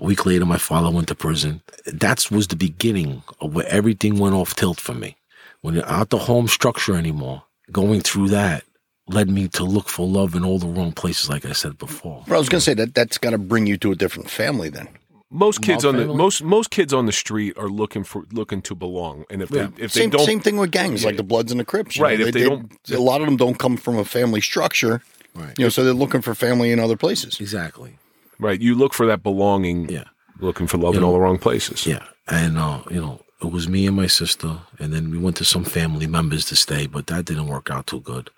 [0.00, 1.62] A week later, my father went to prison.
[1.86, 5.14] That was the beginning of where everything went off tilt for me.
[5.60, 8.64] When you're out the home structure anymore, going through that
[9.08, 12.24] led me to look for love in all the wrong places, like I said before.
[12.26, 14.30] But I was going to say that that's got to bring you to a different
[14.30, 14.88] family then.
[15.30, 18.74] most kids on the most most kids on the street are looking for looking to
[18.74, 19.68] belong, and if Yeah.
[19.76, 21.98] they if Same, they don't, same thing with gangs, like the Bloods and the Crips.
[21.98, 25.02] Right, know, if they don't- a lot of them don't come from a family structure.
[25.34, 25.54] Right.
[25.58, 27.40] You know, so they're looking for family in other places.
[27.40, 27.98] Exactly.
[28.38, 30.04] right, you look for that belonging, Yeah.
[30.40, 31.84] looking for love in You all the wrong places.
[31.86, 35.36] Yeah, and uh, you know, it was me and my sister, and then we went
[35.38, 38.30] to some family members to stay, but that didn't work out too good.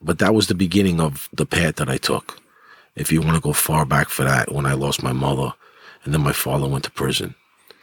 [0.00, 2.40] But that was the beginning of the path that I took.
[2.94, 5.52] If you want to go far back for that, when I lost my mother,
[6.04, 7.34] and then my father went to prison.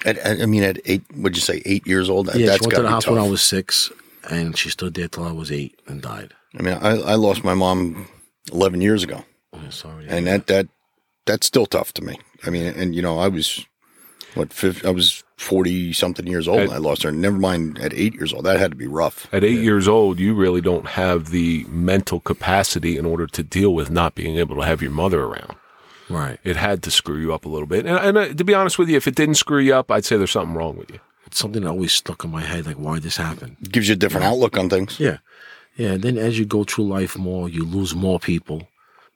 [0.06, 2.28] At, at- I mean, at eight, would you say eight years old?
[2.36, 3.92] Yeah, that's she went to the hospital when I was six,
[4.30, 6.34] and she stood there till I was eight and died.
[6.58, 8.08] I mean, I, I lost my mom
[8.52, 9.24] eleven years ago,
[9.54, 10.06] I'm sorry.
[10.08, 10.68] and that that
[11.26, 12.20] that's still tough to me.
[12.46, 13.66] I mean, and you know, I was
[14.36, 16.60] what fif- I was forty something years old.
[16.60, 17.12] At- and I lost her.
[17.12, 18.46] Never mind at eight years old.
[18.46, 19.28] That had to be rough.
[19.34, 23.74] At eight years old, you really don't have the mental capacity in order to deal
[23.74, 25.56] with not being able to have your mother around.
[26.10, 26.40] right.
[26.44, 27.86] It had to screw you up a little bit.
[27.86, 30.06] And, and uh, to be honest with you, if it didn't screw you up, I'd
[30.06, 31.00] say there's something wrong with you.
[31.26, 33.58] It's something that always stuck in my head, like why this happened.
[33.62, 35.00] It gives you a different outlook on things.
[35.00, 35.18] Yeah.
[35.76, 35.94] Yeah.
[35.94, 38.68] And then as you go through life more, you lose more people.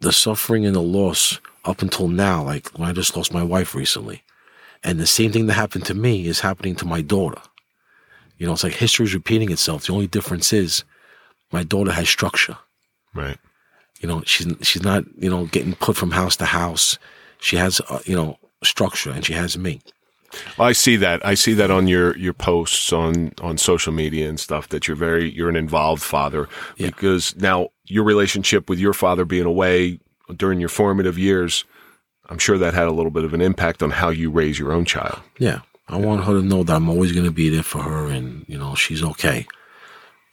[0.01, 3.75] The suffering and the loss up until now, like when I just lost my wife
[3.75, 4.23] recently.
[4.83, 7.41] And the same thing that happened to me is happening to my daughter.
[8.37, 9.85] You know, it's like history is repeating itself.
[9.85, 10.83] The only difference is
[11.51, 12.57] my daughter has structure.
[13.13, 13.37] Right.
[13.99, 16.97] You know, she's she's not, you know, getting put from house to house.
[17.39, 19.81] She has, uh, you know, structure and she has me.
[20.59, 21.25] I see that.
[21.25, 24.95] I see that on your, your posts on, on social media and stuff that you're
[24.95, 26.87] very, you're an involved father Yeah.
[26.87, 29.99] because now your relationship with your father being away
[30.37, 31.65] during your formative years,
[32.29, 34.71] I'm sure that had a little bit of an impact on how you raise your
[34.71, 35.19] own child.
[35.39, 35.61] Yeah.
[35.87, 38.45] I want her to know that I'm always going to be there for her, and
[38.47, 39.47] you know she's okay.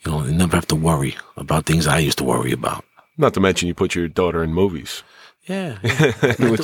[0.05, 2.85] You know, never have to worry about things I used to worry about.
[3.17, 5.03] Not to mention you put your daughter in movies.
[5.49, 5.79] Yeah.
[5.83, 6.13] yeah.
[6.37, 6.57] Do-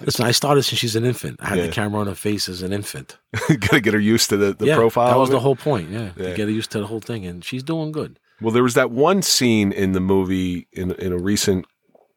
[0.00, 1.36] Listen, I started since she's an infant.
[1.40, 1.66] I had Yeah.
[1.66, 3.18] the camera on her face as an infant.
[3.48, 5.10] Got to get her used to the, the yeah, profile.
[5.10, 5.90] That was the whole point.
[5.90, 6.30] Yeah, Yeah.
[6.30, 8.18] to get her used to the whole thing, and she's doing good.
[8.40, 11.66] Well, there was that one scene in the movie in in a recent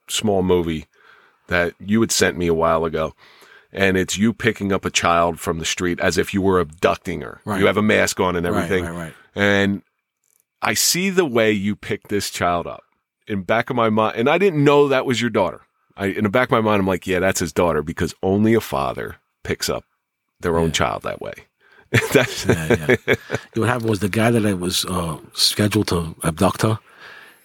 [0.09, 0.87] small movie
[1.47, 3.13] that you had sent me a while ago,
[3.71, 7.21] and it's you picking up a child from the street as if you were abducting
[7.21, 7.41] her.
[7.45, 7.59] Right.
[7.59, 9.13] You have a mask on and everything, Right, right, right.
[9.35, 9.81] and
[10.61, 12.83] I see the way you picked this child up
[13.27, 15.61] in back of my mind, and I didn't know that was your daughter.
[15.97, 18.53] I in the back of my mind, I'm like, yeah, that's his daughter because only
[18.53, 19.83] a father picks up
[20.39, 21.33] their own child that way.
[22.13, 23.15] that's Yeah, yeah.
[23.53, 26.79] what happened was the guy that I was uh, scheduled to abduct her,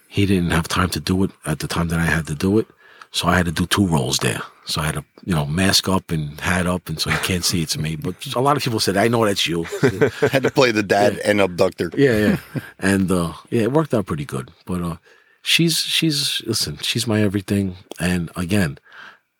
[0.09, 2.59] he didn't have time to do it at the time that I had to do
[2.59, 2.67] it.
[3.13, 4.41] So I had to do two roles there.
[4.67, 7.45] So I had to, you know, mask up and hat up, and so you can't
[7.45, 7.97] see it's me.
[7.97, 9.65] But a lot of people said, "I know that's you."
[10.31, 11.91] Had to play the dad and abductor.
[11.97, 12.37] yeah, yeah,
[12.79, 14.53] and uh, yeah, it worked out pretty good.
[14.67, 14.97] But uh,
[15.43, 17.77] she's she's listen, she's my everything.
[17.99, 18.79] And again,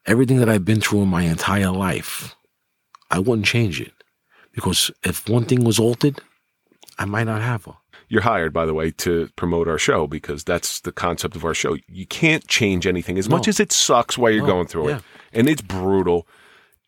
[0.05, 2.35] everything that I've been through in my entire life,
[3.09, 3.93] I wouldn't change it
[4.53, 6.21] because if one thing was altered,
[6.99, 7.77] I might not have her.
[8.11, 11.55] You're hired, by the way, to promote our show because that's the concept of our
[11.55, 11.77] show.
[11.89, 14.97] You can't change anything as much as it sucks while you're No, going through yeah.
[14.97, 16.27] it, and it's brutal.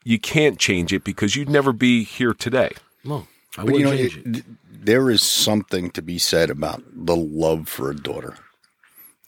[0.05, 2.73] You can't change it because you'd never be here today.
[3.05, 4.37] No, I But you wouldn't know, change it.
[4.39, 4.45] it,
[4.85, 8.35] there is something to be said about the love for a daughter.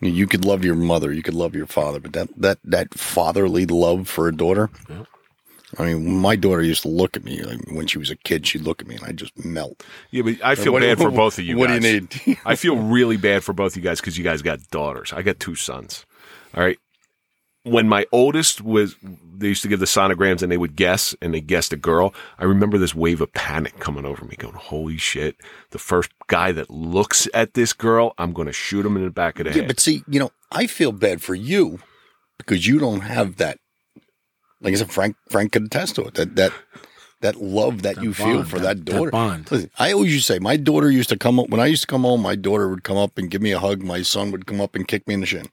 [0.00, 2.92] You, you could love your mother, you could love your father, but that that that
[2.94, 4.68] fatherly love for a daughter.
[5.78, 8.46] I mean, my daughter used to look at me like, when she was a kid.
[8.46, 9.82] She'd look at me and I'd just melt.
[10.10, 11.56] Yeah, but I feel bad for both of you.
[11.56, 12.38] what do you need?
[12.44, 15.12] I feel really bad for both of you guys because you guys got daughters.
[15.12, 16.06] I got two sons.
[16.54, 16.78] All right.
[17.66, 21.32] When my oldest was, they used to give the sonograms and they would guess, and
[21.32, 22.12] they guessed a girl.
[22.38, 25.36] I remember this wave of panic coming over me, going, "Holy shit!
[25.70, 29.10] The first guy that looks at this girl, I'm going to shoot him in the
[29.10, 31.78] back of the Yeah, head." but see, you know, I feel bad for you
[32.36, 33.56] because you don't have that.
[34.64, 36.14] Like I said, Frank Frank could attest to it.
[36.14, 36.52] That that
[37.20, 39.04] that love that, you feel for that- that, daughter.
[39.06, 39.50] that bond.
[39.50, 41.82] Listen, I always used to say my daughter used to come up when I used
[41.82, 42.20] to come home.
[42.22, 43.82] My daughter would come up and give me a hug.
[43.82, 45.46] My son would come up and kick me in the shin.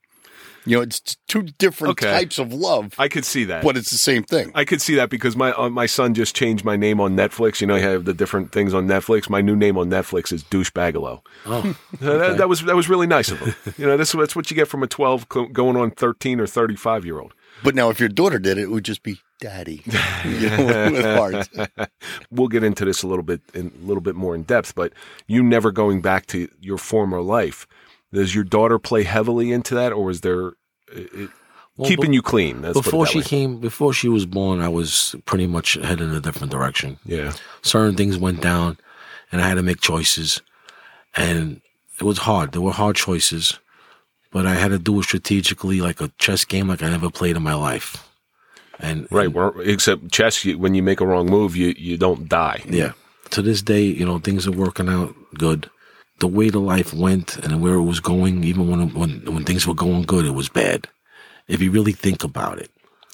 [0.63, 2.11] You know, it's two different Okay.
[2.11, 3.63] types of love, I could see that.
[3.63, 4.51] but it's the same thing.
[4.53, 7.61] I could see that because my uh, my son just changed my name on Netflix.
[7.61, 9.27] You know, you have the different things on Netflix.
[9.27, 11.21] My new name on Netflix is Douchebagalo.
[11.47, 13.55] Oh, Uh, that, that was that was really nice of him.
[13.77, 16.75] You know, this that's what you get from a twelve going on thirteen or thirty
[16.75, 17.33] five year old.
[17.63, 19.83] But now, if your daughter did it, it would just be daddy.
[20.25, 21.49] you know, with hearts.
[22.31, 24.73] We'll get into this a little bit in a little bit more in depth.
[24.73, 24.93] But
[25.27, 27.67] you never going back to your former life.
[28.13, 30.53] Does your daughter play heavily into that, or is there
[30.91, 31.29] it,
[31.77, 32.61] Well, keeping be- you clean?
[32.61, 33.23] Let's before she way.
[33.23, 36.97] came, before she was born, I was pretty much headed in a different direction.
[37.05, 38.77] yeah, Certain things went down,
[39.31, 40.41] and I had to make choices,
[41.15, 41.61] and
[41.99, 42.51] it was hard.
[42.53, 43.59] There were hard choices,
[44.31, 47.35] but I had to do it strategically, like a chess game, like I never played
[47.35, 48.07] in my life.
[48.79, 49.25] And right.
[49.25, 52.63] and- Well, except chess, you, when you make a wrong move, you you don't die.
[52.67, 52.93] Yeah.
[53.31, 55.69] To this day, you know, things are working out good.
[56.19, 59.65] The way the life went and where it was going, even when when when things
[59.67, 60.87] were going good, it was bad.
[61.47, 62.69] If you really think about it,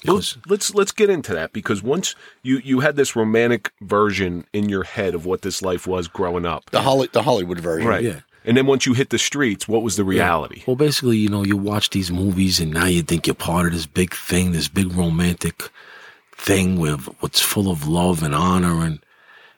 [0.06, 4.44] Well, because let's let's get into that because once you you had this romantic version
[4.52, 7.88] in your head of what this life was growing up, The Holly, the Hollywood version.
[7.88, 8.04] right?
[8.04, 8.20] yeah.
[8.48, 10.62] And then once you hit the streets, what was the reality?
[10.66, 13.72] well, basically, you know, you watch these movies and now you think you're part of
[13.74, 15.68] this big thing, this big romantic
[16.34, 19.00] thing with what's full of love and honor, and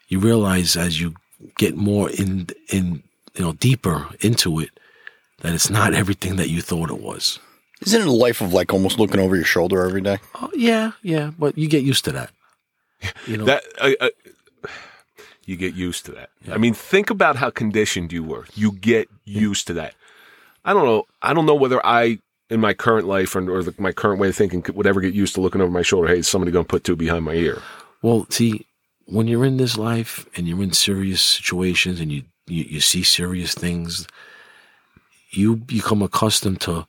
[0.08, 1.14] you realize as you
[1.56, 3.04] get more in in
[3.36, 4.70] you know deeper into it
[5.42, 7.38] that it's not everything that you thought it was.
[7.82, 10.18] Isn't it a life of like almost looking over your shoulder every day?
[10.34, 12.30] Oh, yeah, yeah, but you get used to that.
[13.26, 14.08] You know, That uh, uh,
[15.50, 16.30] you get used to that.
[16.50, 18.46] I mean, think about how conditioned you were.
[18.54, 19.94] You get used to that.
[20.64, 21.04] I don't know.
[21.20, 24.28] I don't know whether I, in my current life or, or the, my current way
[24.28, 26.06] of thinking, could, would ever get used to looking over my shoulder.
[26.06, 27.60] Hey, is somebody going to put two behind my ear?
[28.02, 28.64] well, see,
[29.06, 33.02] when you're in this life and you're in serious situations and you, you, you see
[33.02, 34.06] serious things,
[35.30, 36.86] you become accustomed to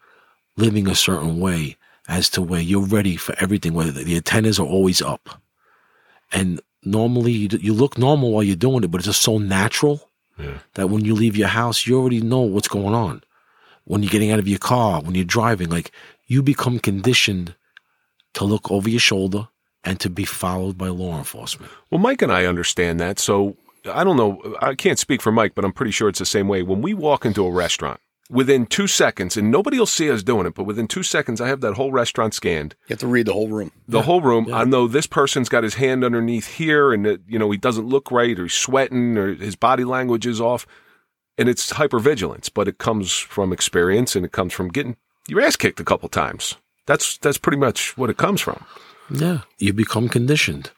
[0.56, 4.68] living a certain way as to where you're ready for everything, whether the antennas are
[4.68, 5.42] always up.
[6.32, 10.08] And normally you, you look normal while you're doing it, but it's just so natural
[10.74, 13.22] that when you leave your house, you already know what's going on.
[13.84, 15.92] When you're getting out of your car, when you're driving, like
[16.26, 17.54] you become conditioned
[18.34, 19.50] to look over your shoulder
[19.84, 21.72] and to be followed by law enforcement.
[21.90, 23.20] Well, Mike and I understand that.
[23.20, 23.56] So
[23.92, 24.56] I don't know.
[24.62, 26.62] I can't speak for Mike, but I'm pretty sure it's the same way.
[26.62, 28.00] When we walk into a restaurant,
[28.32, 31.48] within two seconds, and nobody will see us doing it, but within two seconds, I
[31.48, 33.72] have that whole restaurant scanned, You have to read the whole room.
[33.88, 34.52] the whole room.
[34.54, 37.88] I know this person's got his hand underneath here, and it, you know he doesn't
[37.88, 40.66] look right, or he's sweating, or his body language is off,
[41.38, 42.50] and it's hypervigilance.
[42.54, 44.96] But it comes from experience, and it comes from getting
[45.28, 46.56] your ass kicked a couple times.
[46.88, 48.66] That's that's pretty much what it comes from.
[49.10, 50.72] Yeah, you become conditioned.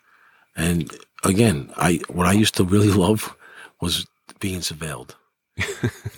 [0.55, 0.91] And
[1.23, 3.35] again, I what I used to really love
[3.79, 4.05] was
[4.39, 5.15] being surveilled.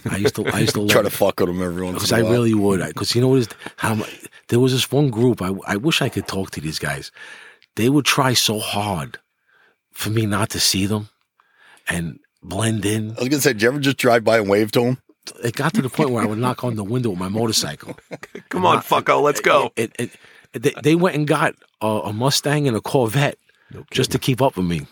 [0.10, 2.17] I used to I used to Try to fuck with them every once because in
[2.17, 2.34] I a while.
[2.34, 2.86] really would.
[2.88, 4.04] Because you know what is how mu-
[4.48, 5.41] there was this one group.
[5.41, 7.12] I I wish I could talk to these guys.
[7.76, 9.19] They would try so hard
[9.91, 11.10] for me not to see them
[11.89, 13.12] and blend in.
[13.17, 14.98] I was gonna say, did you ever just drive by and wave to them?
[15.43, 17.98] It got to the point where I would knock on the window with my motorcycle.
[18.50, 19.71] Come on, fucko, let's go.
[19.76, 20.12] It, it,
[20.54, 23.38] it- they, they went and got a, a Mustang and a Corvette
[23.91, 24.88] just to keep up with me.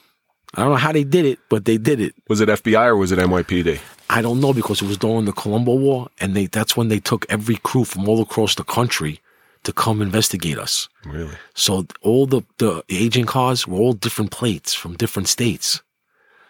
[0.56, 2.14] I don't know how they did it, but they did it.
[2.28, 3.80] Was it FBI or was it NYPD?
[4.14, 7.00] I don't know because it was during the Colombo War, and they that's when they
[7.00, 9.20] took every crew from all across the country
[9.64, 10.88] to come investigate us.
[11.04, 11.36] Really?
[11.56, 15.82] So all the the agent cars were all different plates from different states.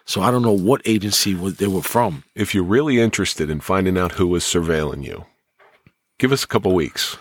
[0.04, 2.24] So I don't know what agency was they were from.
[2.34, 5.24] If you're really interested in finding out who was surveilling you,
[6.18, 7.16] give us a couple weeks.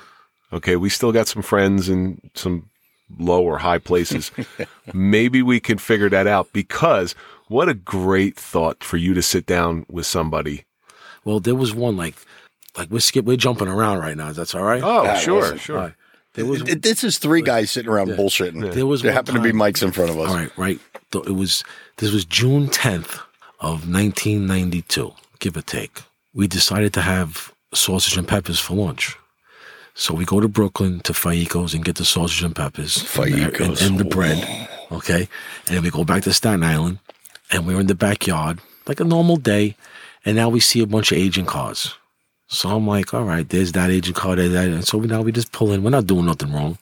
[0.52, 2.70] Okay, we still got some friends in some
[3.18, 4.32] low or high places.
[4.94, 7.16] Maybe we can figure that out because
[7.54, 10.66] what a great thought for you to sit down with somebody.
[11.24, 12.16] Well, there was one like
[12.78, 14.32] like we're skip we're jumping around right now.
[14.34, 14.82] That's all right.
[14.84, 15.58] Oh, Yeah, sure, listen.
[15.60, 15.78] sure.
[15.78, 15.94] All right.
[16.34, 18.74] There was It- This is three guys sitting around bullshitting.
[18.74, 20.30] There was there one happened to be time- mics in front of us.
[20.30, 20.80] All right, right.
[21.14, 21.64] It was
[21.98, 23.20] this was June tenth
[23.60, 26.02] of nineteen ninety two, give or take.
[26.34, 29.16] We decided to have sausage and peppers for lunch.
[29.96, 33.82] So we go to Brooklyn to Faicco's and get the sausage and peppers and, Faicco's.
[33.84, 34.68] and the bread.
[34.92, 35.28] Okay.
[35.68, 36.98] And then we go back to Staten Island
[37.54, 39.76] and we were in the backyard like a normal day.
[40.26, 41.96] And now we see a bunch of agent cars.
[42.48, 44.68] So I'm like, all right, there's that agent car, there's that.
[44.68, 45.84] And so now we just pull in.
[45.84, 46.78] We're not doing nothing wrong.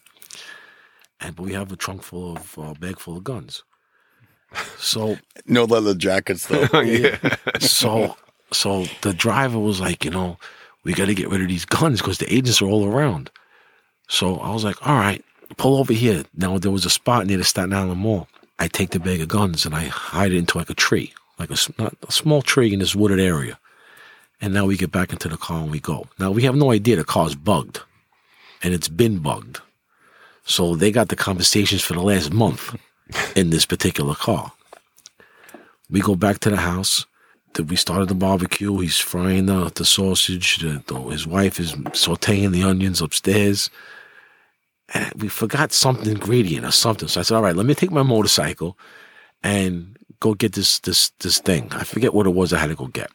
[1.19, 3.63] And but we have a trunk full of uh, bag full of guns.
[4.77, 6.67] So No leather jackets though.
[6.81, 7.17] yeah.
[7.60, 8.15] so
[8.51, 10.38] so the driver was like, you know,
[10.84, 13.31] we got to get rid of these guns because the agents are all around.
[14.07, 15.23] So I was like, all right,
[15.57, 16.23] pull over here.
[16.36, 18.27] Now there was a spot near the Staten Island Mall.
[18.62, 21.50] I take the bag of guns and I hide it into like a tree, like
[21.50, 23.58] a, not, a small tree in this wooded area.
[24.39, 26.06] And now we get back into the car and we go.
[26.19, 27.82] Now we have no idea the car's bugged,
[28.62, 29.62] and it's been bugged.
[30.43, 32.76] So they got the conversations for the last month
[33.36, 34.52] in this particular car.
[35.89, 37.08] We go back to the house.
[37.67, 38.78] We started the barbecue.
[38.78, 40.58] He's frying the, the sausage.
[40.58, 43.71] The, the, his wife is sauteing the onions upstairs.
[44.93, 47.08] And we forgot something ingredient or something.
[47.08, 48.77] So I said, "All right, let me take my motorcycle
[49.43, 52.51] and go get this this this thing." I forget what it was.
[52.54, 53.12] I had to go get.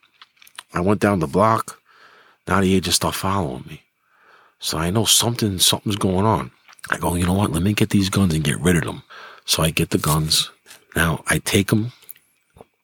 [0.72, 1.80] I went down the block.
[2.48, 3.82] Now the agents start following me.
[4.58, 6.50] So I know something something's going on.
[6.90, 7.52] I go, you know what?
[7.52, 9.02] Let me get these guns and get rid of them.
[9.44, 10.50] So I get the guns.
[10.94, 11.92] Now I take them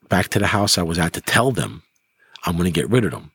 [0.09, 1.83] back to the house I was at to tell them
[2.45, 3.31] I'm going to get rid of them.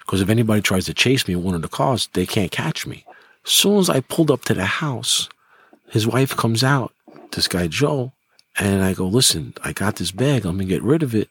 [0.00, 2.86] Because if anybody tries to chase me in one of the cars, they can't catch
[2.86, 3.04] me.
[3.48, 5.30] Soon as I pulled up to the house,
[5.88, 6.92] his wife comes out,
[7.32, 8.12] this guy Joe,
[8.58, 10.44] and I go, listen, I got this bag.
[10.44, 11.30] I'm going to get rid of it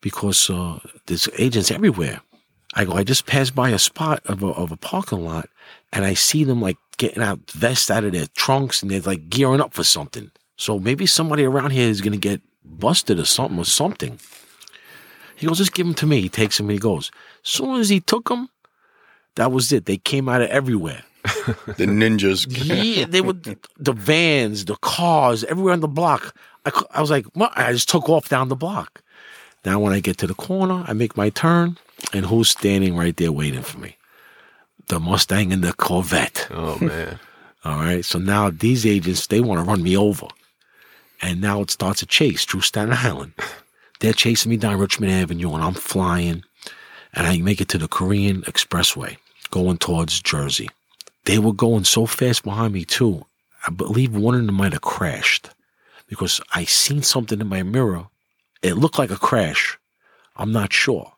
[0.00, 2.20] because uh, there's agents everywhere.
[2.74, 5.48] I go, I just passed by a spot of a, of a parking lot
[5.92, 9.28] and I see them like getting out vests out of their trunks and they're like
[9.28, 10.30] gearing up for something.
[10.56, 14.20] So maybe somebody around here is going to get busted or something or something.
[15.34, 16.20] He goes, just give them to me.
[16.20, 17.10] He takes them and he goes.
[17.44, 18.48] As soon as he took them,
[19.34, 19.86] that was it.
[19.86, 21.02] They came out of everywhere.
[21.22, 22.46] The ninjas.
[22.68, 26.34] Yeah, they were the vans, the cars, everywhere on the block.
[26.64, 27.26] I, I was like?
[27.36, 29.02] I just took off down the block.
[29.64, 31.78] Now, when I get to the corner, I make my turn,
[32.12, 33.96] and who's standing right there waiting for me?
[34.86, 36.48] The Mustang and the Corvette.
[36.50, 37.18] Oh man.
[37.64, 38.04] All right.
[38.04, 40.26] So now these agents, they want to run me over.
[41.20, 43.32] And now it starts a chase through Staten Island.
[44.00, 46.44] They're chasing me down Richmond Avenue and I'm flying.
[47.12, 49.16] And I make it to the Korean Expressway
[49.50, 50.68] going towards Jersey.
[51.28, 53.24] They were going so fast behind me too.
[53.66, 55.50] I believe one of them might have crashed
[56.08, 58.06] because I seen something in my mirror.
[58.62, 59.78] It looked like a crash.
[60.36, 61.12] I'm not sure.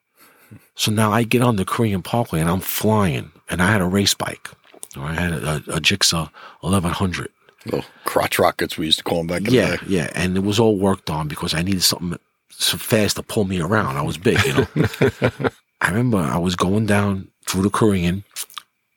[0.74, 3.86] So now I get on the Korean Parkway and I'm flying and I had a
[3.86, 4.50] race bike.
[4.96, 6.28] I had a, a, a Jigsaw
[6.62, 7.28] 1100.
[7.66, 9.82] Little crotch rockets we used to call them back in Yeah, the day.
[9.86, 10.10] yeah.
[10.16, 12.18] And it was all worked on because I needed something
[12.50, 13.96] so fast to pull me around.
[13.96, 14.66] I was big, you know.
[15.82, 18.24] I remember I was going down through the Korean.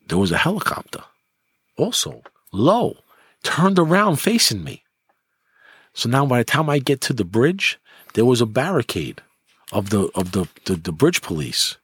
[0.08, 1.04] There was a helicopter,
[1.78, 2.98] also low,
[3.44, 4.84] turned around facing me.
[5.94, 7.80] So now by the time I get to the bridge,
[8.14, 9.22] there was a barricade
[9.72, 11.78] of the of the, the, the bridge police.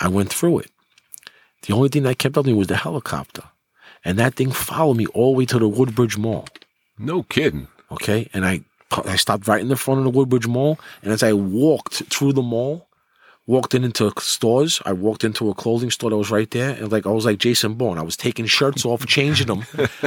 [0.00, 0.70] I went through it.
[1.62, 3.42] The only thing that kept up with me was the helicopter.
[4.04, 6.46] And that thing followed me all the way to the Woodbridge Mall.
[6.98, 7.68] No kidding.
[7.90, 8.28] Okay.
[8.32, 8.60] And I,
[8.92, 10.78] I stopped right in the front of the Woodbridge Mall.
[11.02, 12.87] And as I walked through the mall,
[13.48, 16.70] walked in into stores, I walked into a clothing store that was right there.
[16.76, 17.98] And like, I was like Jason Bourne.
[17.98, 19.64] I was taking shirts off, changing them.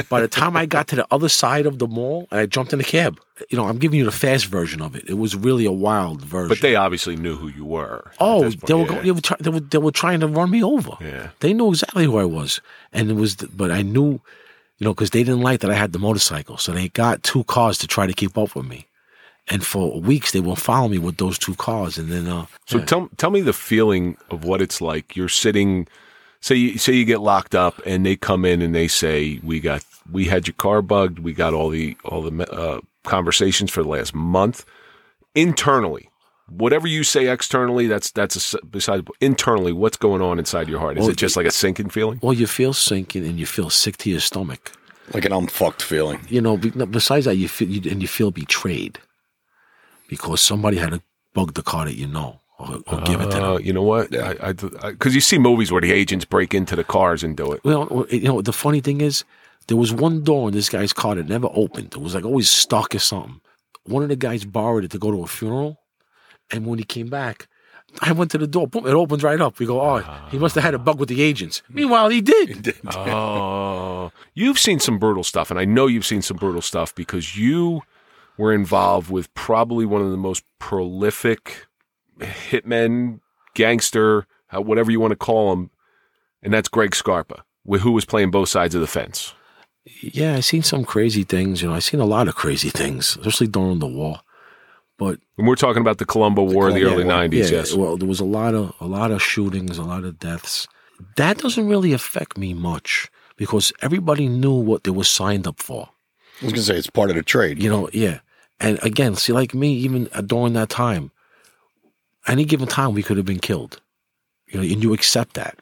[0.08, 2.80] By the time I got to the other side of the mall, I jumped in
[2.80, 3.20] a cab.
[3.50, 5.04] You know, I'm giving you the fast version of it.
[5.08, 6.48] It was really a wild version.
[6.48, 8.12] But they obviously knew who you were.
[8.20, 9.02] Oh, they were, yeah.
[9.02, 10.96] they were try- they were they were trying to run me over.
[11.00, 11.30] Yeah.
[11.40, 12.60] They knew exactly who I was,
[12.92, 13.34] and it was.
[13.34, 14.20] But I knew,
[14.78, 17.42] you know, because they didn't like that I had the motorcycle, so they got two
[17.44, 18.86] cars to try to keep up with me.
[19.48, 22.78] And for weeks they will follow me with those two cars, and then uh, So
[22.78, 22.84] yeah.
[22.84, 25.16] tell tell me the feeling of what it's like.
[25.16, 25.88] You're sitting,
[26.40, 29.58] say you say you get locked up, and they come in and they say, "We
[29.58, 31.18] got we had your car bugged.
[31.18, 34.64] We got all the all the uh, conversations for the last month."
[35.34, 36.10] Internally,
[36.48, 39.72] whatever you say externally, that's that's a, s- besides internally.
[39.72, 40.98] What's going on inside your heart?
[40.98, 42.20] Is Well, it just like a sinking feeling?
[42.22, 44.72] well, you feel sinking and you feel sick to your stomach.
[45.14, 46.20] Like an I'm fucked feeling.
[46.28, 48.98] You know, besides that, you feel you, and you feel betrayed
[50.12, 51.00] because somebody had to
[51.32, 53.44] bug the car that you know or, or give it to them.
[53.44, 54.10] Uh, you know what?
[54.10, 57.64] Because you see movies where the agents break into the cars and do it.
[57.64, 59.24] Well, you know, the funny thing is,
[59.68, 61.94] there was one door in this guy's car that never opened.
[61.94, 63.40] It was like always stuck or something.
[63.84, 65.80] One of the guys borrowed it to go to a funeral,
[66.50, 67.48] and when he came back,
[68.02, 68.68] I went to the door.
[68.68, 68.86] Boom!
[68.86, 69.58] It opens right up.
[69.58, 71.62] We go, oh, he must have had a bug with the agents.
[71.70, 72.74] Meanwhile, he did.
[72.86, 77.34] Oh, you've seen some brutal stuff, and I know you've seen some brutal stuff because
[77.34, 77.80] you
[78.38, 81.66] were involved with probably one of the most prolific
[82.18, 83.20] hitmen,
[83.54, 85.70] gangster, uh, whatever you want to call him,
[86.42, 89.34] and that's Greg Scarpa, who was playing both sides of the fence.
[90.00, 91.60] Yeah, I've seen some crazy things.
[91.60, 94.20] You know, I've seen a lot of crazy things, especially during the war.
[94.96, 97.14] But And we're talking about the Colombo War of the Colombo early War.
[97.28, 97.50] '90s.
[97.50, 97.74] yeah, yes.
[97.74, 100.68] well, there was a lot of a lot of shootings, a lot of deaths.
[101.16, 105.88] That doesn't really affect me much because everybody knew what they were signed up for.
[106.42, 107.62] I was gonna say it's part of the trade.
[107.62, 108.18] You know, yeah.
[108.60, 111.10] And again, see, like me, even during that time,
[112.26, 113.80] any given time we could have been killed.
[114.48, 115.58] You know, and you accept that.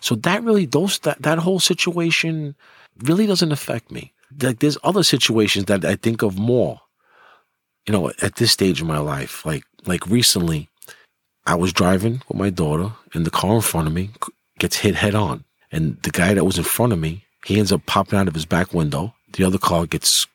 [0.00, 2.54] So that really, those that that whole situation
[3.02, 4.12] really doesn't affect me.
[4.40, 6.80] Like there's other situations that I think of more.
[7.86, 10.68] You know, at this stage of my life, like like recently,
[11.46, 14.10] I was driving with my daughter, and the car in front of me
[14.58, 17.72] gets hit head on, and the guy that was in front of me, he ends
[17.72, 19.13] up popping out of his back window.
[19.34, 20.26] The other car gets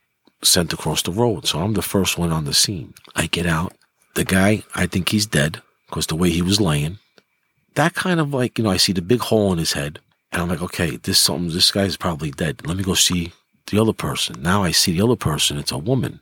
[0.43, 1.47] sent across the road.
[1.47, 2.93] So I'm the first one on the scene.
[3.15, 3.73] I get out.
[4.15, 6.99] The guy, I think he's dead because the way he was laying.
[7.75, 9.99] That kind of like, you know, I see the big hole in his head.
[10.31, 12.67] And I'm like, okay, this something, this guy's probably dead.
[12.67, 13.31] Let me go see
[13.67, 14.41] the other person.
[14.41, 15.57] Now I see the other person.
[15.57, 16.19] It's a woman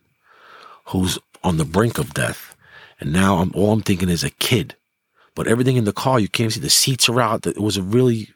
[0.86, 2.56] who's on the brink of death.
[3.00, 4.76] And now I'm all I'm thinking is a kid.
[5.36, 7.46] But everything in the car, you can't see the seats are out.
[7.46, 8.30] It was a really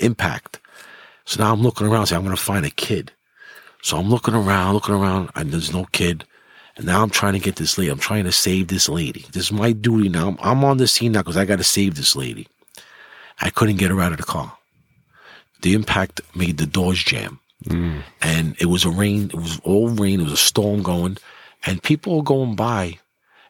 [0.00, 0.58] impact.
[1.24, 3.12] So now I'm looking around, saying, I'm going to find a kid.
[3.82, 6.24] So I'm looking around, looking around, and there's no kid.
[6.76, 7.90] And now I'm trying to get this lady.
[7.90, 9.26] I'm trying to save this lady.
[9.32, 10.28] This is my duty now.
[10.28, 12.46] I'm, I'm on the scene now because I got to save this lady.
[13.40, 14.56] I couldn't get her out of the car.
[15.62, 17.40] The impact made the doors jam.
[17.64, 18.02] Mm.
[18.22, 19.26] And it was a rain.
[19.26, 20.20] It was all rain.
[20.20, 21.18] It was a storm going.
[21.66, 22.98] And people were going by.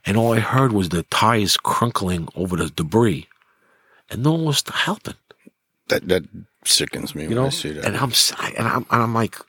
[0.06, 3.28] And all I heard was the tires crunkling over the debris.
[4.08, 5.14] And no one was helping.
[5.88, 6.24] That that
[6.64, 7.46] sickens me You when know?
[7.46, 7.84] I see that.
[7.84, 9.44] And I'm, s- and I'm, and I'm like, how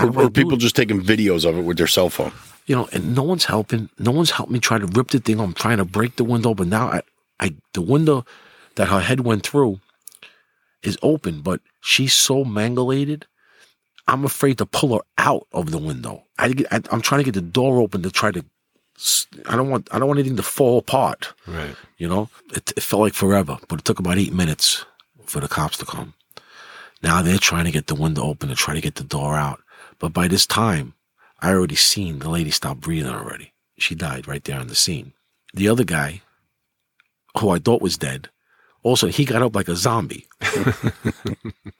[0.00, 2.32] or, or people just taking videos of it with their cell phone.
[2.66, 3.88] you know, and no one's helping.
[3.98, 5.40] No one's helped me try to rip the thing.
[5.40, 7.02] I'm trying to break the window, but now I,
[7.40, 8.24] I, the window
[8.76, 9.80] that her head went through
[10.82, 13.24] is open, but she's so mangulated.
[14.08, 16.24] I'm afraid to pull her out of the window.
[16.38, 18.44] I, I, I'm trying to get the door open to try to.
[19.46, 19.88] I don't want.
[19.92, 21.32] I don't want anything to fall apart.
[21.46, 21.74] Right.
[21.98, 24.84] You know, it, it felt like forever, but it took about eight minutes
[25.24, 26.14] for the cops to come.
[27.02, 29.60] Now they're trying to get the window open to try to get the door out.
[30.02, 30.94] But by this time,
[31.40, 33.52] I already seen the lady stop breathing already.
[33.78, 35.12] She died right there on the scene.
[35.54, 36.22] The other guy,
[37.38, 38.28] who I thought was dead,
[38.82, 40.26] also he got up like a zombie.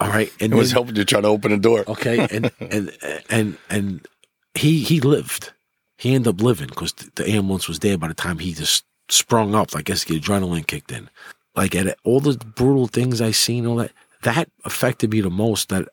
[0.00, 1.84] All right, and It was then- helping to try to open a door.
[1.88, 2.92] okay, and and
[3.28, 4.06] and and
[4.54, 5.52] he he lived.
[5.98, 9.54] He ended up living because the ambulance was there by the time he just sprung
[9.54, 9.74] up.
[9.74, 11.10] I guess the adrenaline kicked in.
[11.56, 13.92] Like at all the brutal things I seen, all that
[14.22, 15.68] that affected me the most.
[15.70, 15.88] That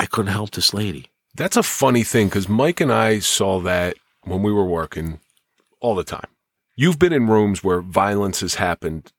[0.00, 1.06] I couldn't help this lady.
[1.34, 5.20] That's a funny thing because Mike and I saw that when we were working
[5.80, 6.28] all the time.
[6.76, 9.12] You've been in rooms where violence has happened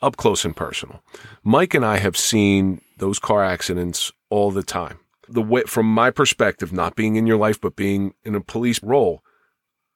[0.00, 1.02] up close and personal.
[1.44, 4.98] Mike and I have seen those car accidents all the time.
[5.28, 8.82] The way, from my perspective, not being in your life, but being in a police
[8.82, 9.22] role,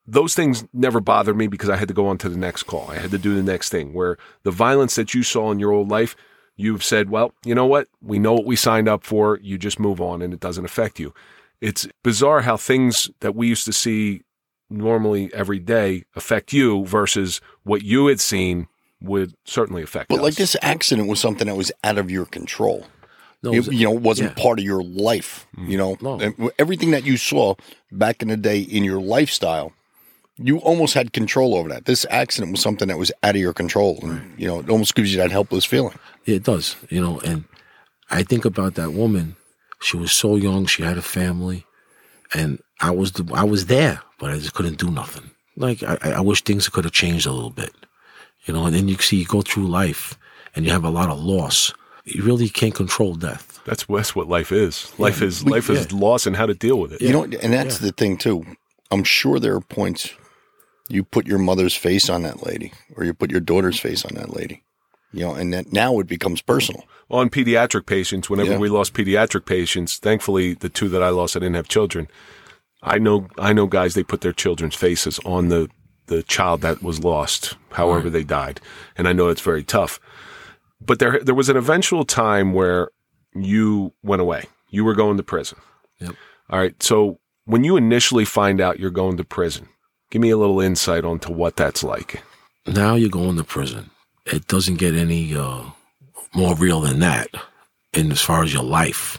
[0.06, 2.90] those things never bothered me because I had to go on to the next call.
[2.90, 3.92] I had to do the next thing.
[3.92, 6.14] Where the violence that you saw in your old life,
[6.54, 7.88] you've said, well, you know what?
[8.00, 9.40] We know what we signed up for.
[9.42, 11.12] You just move on and it doesn't affect you.
[11.60, 14.22] It's bizarre how things that we used to see
[14.68, 18.66] normally every day affect you versus what you had seen
[19.00, 20.22] would certainly affect But us.
[20.22, 22.86] like this accident was something that was out of your control.
[23.42, 24.42] No, It- you know, it wasn't yeah.
[24.42, 25.46] part of your life.
[25.56, 25.68] Mm.
[25.68, 26.18] You know, No.
[26.20, 27.54] And everything that you saw
[27.92, 29.72] back in the day in your lifestyle,
[30.38, 31.84] you almost had control over that.
[31.84, 34.94] This accident was something that was out of your control, and you know, it almost
[34.94, 35.98] gives you that helpless feeling.
[36.24, 37.44] Yeah, it does, you know, and
[38.10, 39.36] I think about that woman.
[39.80, 41.66] She was so young, she had a family,
[42.34, 45.30] and I was the, I was there, but I just couldn't do nothing.
[45.56, 47.72] Like I, I wish things could have changed a little bit,
[48.44, 48.66] you know.
[48.66, 50.18] And then you see you go through life,
[50.54, 51.72] and you have a lot of loss.
[52.04, 53.60] You really can't control death.
[53.64, 54.92] that's, that's what life is.
[54.98, 57.00] Life is we- life is loss and how to deal with it.
[57.00, 58.44] You know, and that's the thing too.
[58.90, 60.10] I'm sure there are points
[60.88, 64.14] you put your mother's face on that lady, or you put your daughter's face on
[64.14, 64.62] that lady.
[65.12, 66.84] You know, and that now it becomes personal.
[67.08, 68.58] on pediatric patients, whenever Yeah.
[68.58, 72.08] we lost pediatric patients, thankfully the two that I lost, I didn't have children.
[72.82, 75.68] I know, I know guys, they put their children's faces on the,
[76.08, 78.60] the child that was lost, however they died.
[78.96, 80.00] And I know it's very tough,
[80.80, 82.90] but there, there was an eventual time where
[83.34, 84.46] you went away.
[84.70, 85.58] You were going to prison.
[86.00, 86.14] Yep.
[86.50, 86.82] All right.
[86.82, 89.68] So when you initially find out you're going to prison,
[90.10, 92.22] give me a little insight onto what that's like.
[92.66, 93.90] Now you're going to prison.
[94.26, 95.62] It doesn't get any uh,
[96.34, 97.28] more real than that,
[97.92, 99.18] in as far as your life.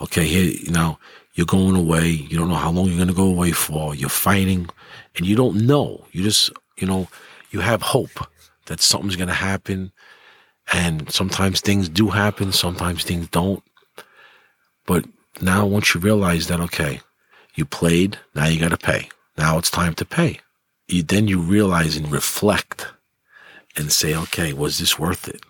[0.00, 0.98] Okay, here you know
[1.34, 2.08] you're going away.
[2.08, 3.94] You don't know how long you're going to go away for.
[3.94, 4.68] You're fighting,
[5.16, 6.04] and you don't know.
[6.12, 7.08] You just you know
[7.50, 8.26] you have hope
[8.66, 9.92] that something's going to happen,
[10.72, 12.52] and sometimes things do happen.
[12.52, 13.62] Sometimes things don't.
[14.86, 15.04] But
[15.40, 17.00] now, once you realize that, okay,
[17.54, 18.18] you played.
[18.34, 19.08] Now you got to pay.
[19.36, 20.40] Now it's time to pay.
[20.88, 22.88] You then you realize and reflect
[23.76, 25.42] and say, okay, was this worth it?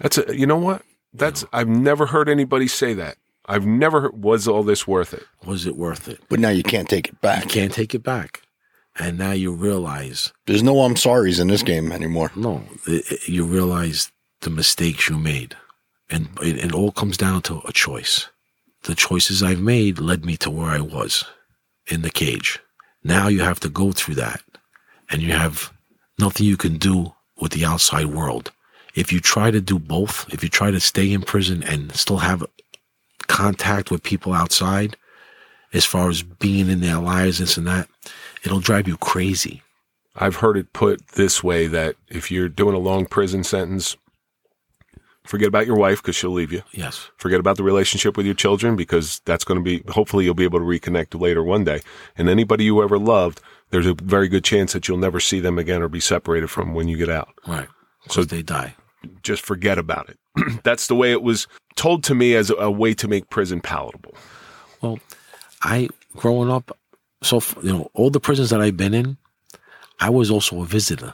[0.00, 0.82] That's a, you know what?
[1.12, 3.16] That's, I've never heard anybody say that.
[3.46, 5.24] I've never heard, was all this worth it?
[5.44, 6.20] Was it worth it?
[6.28, 7.44] But now you can't take it back.
[7.44, 8.42] You can't take it back.
[8.98, 12.30] And now you realize, There's no I'm sorry's in this game anymore.
[12.36, 14.10] no, it, it- you realize
[14.40, 15.56] the mistakes you made.
[16.10, 18.28] And it, it all comes down to a choice.
[18.84, 21.24] The choices I've made led me to where I was
[21.86, 22.60] in the cage.
[23.02, 24.42] Now you have to go through that
[25.10, 25.72] and you have
[26.18, 28.52] nothing you can do with the outside world.
[28.94, 32.18] If you try to do both, if you try to stay in prison and still
[32.18, 32.46] have
[33.26, 34.96] contact with people outside,
[35.72, 37.88] as far as being in their lives, this and that,
[38.44, 39.62] it'll drive you crazy.
[40.16, 43.96] I've heard it put this way that if you're doing a long prison sentence,
[45.24, 46.62] forget about your wife because she'll leave you.
[46.70, 47.10] Yes.
[47.16, 50.44] Forget about the relationship with your children because that's going to be, hopefully, you'll be
[50.44, 51.80] able to reconnect later one day.
[52.16, 53.40] And anybody you ever loved,
[53.74, 56.74] there's a very good chance that you'll never see them again or be separated from
[56.74, 57.34] when you get out.
[57.44, 57.66] Right.
[58.08, 58.76] So they die.
[59.24, 60.18] Just forget about it.
[60.62, 64.14] that's the way it was told to me as a, way to make prison palatable.
[64.80, 65.00] Well,
[65.62, 66.78] I growing up,
[67.20, 69.16] so you know, all the prisons that I've been in,
[69.98, 71.12] I was also a visitor,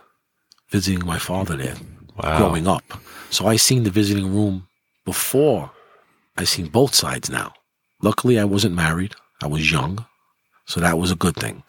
[0.68, 1.76] visiting my father there,
[2.22, 2.36] Wow.
[2.36, 2.84] growing up.
[3.30, 4.68] So I seen the visiting room
[5.06, 5.70] before.
[6.36, 7.54] I seen both sides now.
[8.02, 9.14] Luckily, I wasn't married.
[9.42, 10.04] I was young,
[10.66, 11.62] so that was a good thing.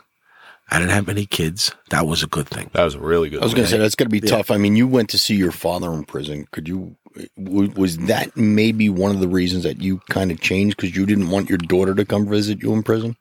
[0.72, 1.74] I didn't have any kids.
[1.89, 2.69] That was a good thing.
[2.74, 4.49] That was a really good I was going to say that's going to be tough.
[4.49, 6.47] I mean, you went to see your father in prison.
[6.51, 6.95] Could you?
[7.36, 11.30] Was that maybe one of the reasons that you kind of changed because you didn't
[11.30, 13.17] want your daughter to come visit you in prison?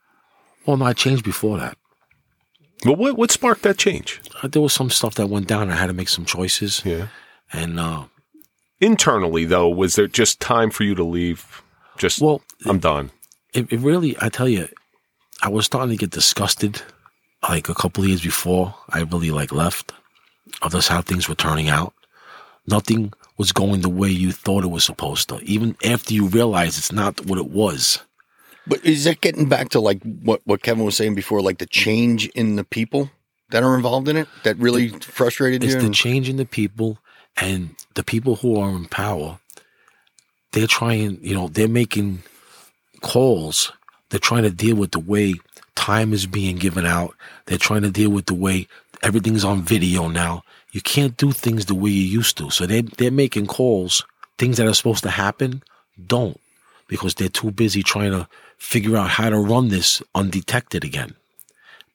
[0.65, 1.77] Well, no, I changed before that.
[2.85, 4.21] Well, what, what sparked that change?
[4.43, 5.71] Uh, There was some stuff that went down.
[5.71, 7.09] I had to make some choices, Yeah.
[7.53, 8.05] and uh,
[8.81, 11.63] Internally, though, was there just time for you to leave?
[11.99, 13.11] Just, well, I'm done.
[13.53, 14.69] it, it really, I tell you,
[15.43, 16.81] I was starting to get disgusted.
[17.49, 19.93] Like a couple of years before, I really like left
[20.63, 21.95] of just how things were turning out.
[22.67, 25.39] Nothing was going the way you thought it was supposed to.
[25.41, 28.01] Even after you realize it's not what it was.
[28.67, 31.67] But is that getting back to like what what Kevin was saying before, like the
[31.67, 33.11] change in the people
[33.49, 35.81] that are involved in it that really frustrated It's you?
[35.81, 36.99] the And- change in the people
[37.37, 39.39] and the people who are in power.
[40.53, 42.23] They're trying, you know, they're making
[43.01, 43.73] calls.
[44.11, 45.35] They're trying to deal with the way
[45.75, 47.15] time is being given out.
[47.47, 48.69] They're trying to deal with the way
[49.03, 50.43] everything's on video now.
[50.73, 52.51] You can't do things the way you used to.
[52.51, 54.05] So they they're making calls.
[54.39, 55.63] Things that are supposed to happen
[56.07, 56.41] don't
[56.87, 58.27] because they're too busy trying to
[58.59, 61.15] figure out how to run this undetected again.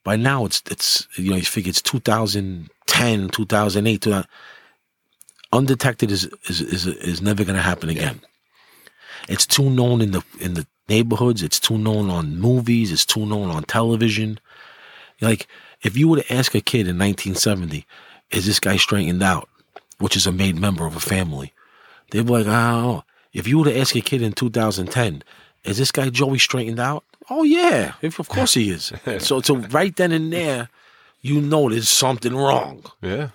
[0.03, 4.27] By now it's it's you know you figure it's 2010, 2008, 2000,
[5.51, 8.21] undetected is is is is never going to happen again.
[9.27, 11.41] It's too known in the in the neighborhoods.
[11.43, 12.91] It's too known on movies.
[12.91, 14.39] It's too known on television.
[15.21, 15.47] Like
[15.81, 17.85] if you were to ask a kid in 1970,
[18.31, 19.49] is this guy straightened out,
[19.99, 21.53] which is a made member of a family,
[22.11, 23.03] They'd be like, I don't know.
[23.33, 25.23] If you were to ask a kid in 2010,
[25.63, 27.03] is this guy Joey straightened out?
[27.29, 28.93] Oh yeah, if, of course he is.
[29.19, 30.69] so, so right then and there,
[31.21, 32.83] you know there's something wrong.
[33.01, 33.29] Yeah.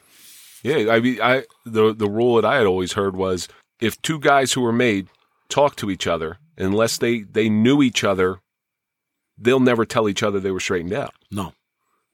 [0.62, 0.92] Yeah.
[0.92, 3.48] I mean, I the the rule that I had always heard was
[3.80, 5.08] if two guys who were made
[5.48, 8.40] talk to each other, unless they they knew each other,
[9.38, 11.14] they'll never tell each other they were straightened out.
[11.30, 11.52] No.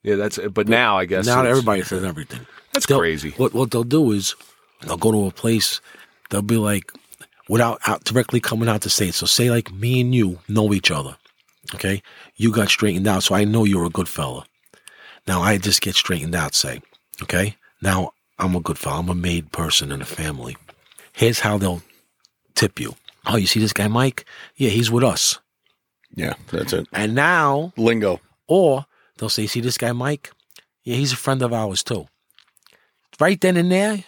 [0.03, 0.37] Yeah, that's.
[0.37, 2.45] But now I guess Now everybody says everything.
[2.71, 3.31] That's They'll- crazy.
[3.37, 4.35] What what they'll do is
[4.81, 5.81] they'll go to a place.
[6.29, 6.91] They'll be like,
[7.49, 9.15] without out directly coming out to say it.
[9.15, 11.17] So say like me and you know each other.
[11.75, 12.01] Okay,
[12.35, 14.45] you got straightened out, so I know you're a good fella.
[15.27, 16.55] Now I just get straightened out.
[16.55, 16.81] Say,
[17.23, 17.57] okay.
[17.81, 18.99] Now I'm a good fella.
[18.99, 20.55] I'm a made person in a family.
[21.11, 21.81] Here's how they'll
[22.55, 22.95] tip you.
[23.27, 24.25] Oh, you see this guy Mike?
[24.55, 25.39] Yeah, he's with us.
[26.15, 26.87] Yeah, that's it.
[26.93, 28.19] And now Lingo.
[28.47, 28.85] or
[29.17, 30.31] they'll say, see this guy, Mike?
[30.83, 32.07] Yeah, he's a friend of ours too.
[33.19, 34.05] Right then and there,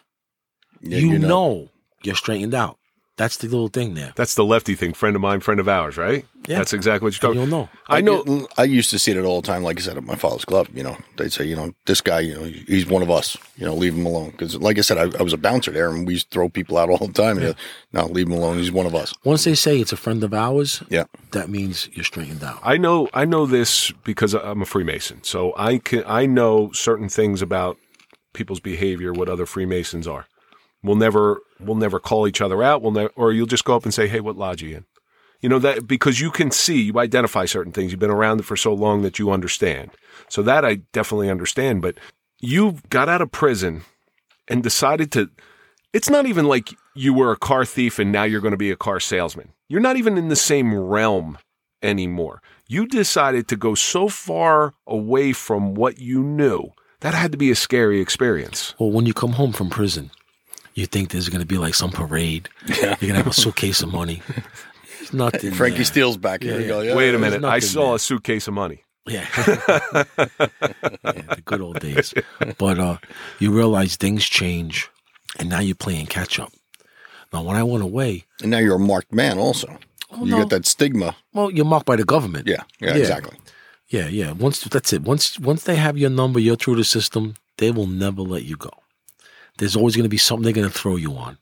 [0.81, 1.69] Yeah, you know.
[2.03, 2.78] you're straightened out.
[3.19, 4.13] That's the little thing there.
[4.15, 4.93] That's the lefty thing.
[4.93, 6.25] Friend of mine, friend of ours, right?
[6.47, 6.57] Yeah.
[6.57, 7.51] That's exactly what you're And talking.
[7.51, 7.69] you'll know.
[7.89, 8.47] I know.
[8.57, 9.61] I used to see it all the time.
[9.61, 12.21] Like I said, at my father's club, you know, they'd say, you know, this guy,
[12.21, 13.35] you know, he's one of us.
[13.57, 14.31] You know, leave him alone.
[14.31, 16.47] Because, like I said, I, I was a bouncer there, and we used to throw
[16.47, 17.37] people out all the time.
[17.37, 17.55] And,
[17.91, 18.57] no, leave him alone.
[18.57, 19.13] He's one of us.
[19.25, 21.03] Once they say it's a friend of ours, Yeah.
[21.33, 22.59] that means you're straightened out.
[22.63, 25.23] I know I know this because I'm a Freemason.
[25.23, 27.75] So I can I know certain things about
[28.33, 30.25] people's behavior, what other Freemasons are.
[30.83, 32.81] We'll never we'll never call each other out.
[32.81, 34.85] We'll or you'll just go up and say, "Hey, what lodge are you in?"
[35.41, 37.91] You know that because you can see, you identify certain things.
[37.91, 39.91] You've been around it for so long that you understand.
[40.27, 41.97] So that I definitely understand, but
[42.41, 43.83] you got out of prison
[44.47, 45.29] and decided to
[45.93, 48.71] it's not even like you were a car thief and now you're going to be
[48.71, 49.49] a car salesman.
[49.67, 51.37] You're not even in the same realm
[51.81, 52.41] anymore.
[52.67, 56.71] You decided to go so far away from what you knew.
[56.99, 58.75] That had to be a scary experience.
[58.77, 60.11] Well, when you come home from prison,
[60.79, 62.49] you think there's going to be like some parade.
[62.67, 62.75] Yeah.
[62.75, 64.21] You're going to have a suitcase of money.
[64.97, 65.51] There's nothing.
[65.51, 65.85] Frankie there.
[65.85, 66.53] Steel's back here.
[66.53, 66.89] Yeah, You go, yeah.
[66.91, 67.43] yeah, Wait a minute.
[67.43, 67.95] I saw there.
[67.95, 68.83] a suitcase of money.
[69.07, 69.25] Yeah.
[69.37, 70.03] yeah.
[71.03, 72.13] The good old days.
[72.57, 72.97] But uh,
[73.39, 74.89] you realize things change,
[75.39, 76.51] and now you're playing catch up.
[77.33, 79.77] Now, when I went away, And now you're a marked man also.
[80.19, 80.37] you no.
[80.39, 81.15] get that stigma.
[81.33, 82.47] well, you're marked by the government.
[82.47, 82.95] Yeah, yeah, Yeah.
[82.97, 83.37] exactly.
[83.87, 84.31] Yeah, yeah.
[84.33, 85.01] Once that's it.
[85.01, 87.33] Once once they have your number, you're through the system.
[87.57, 88.69] They will never let you go.
[89.59, 91.37] There's always going to be something they're going to throw you on.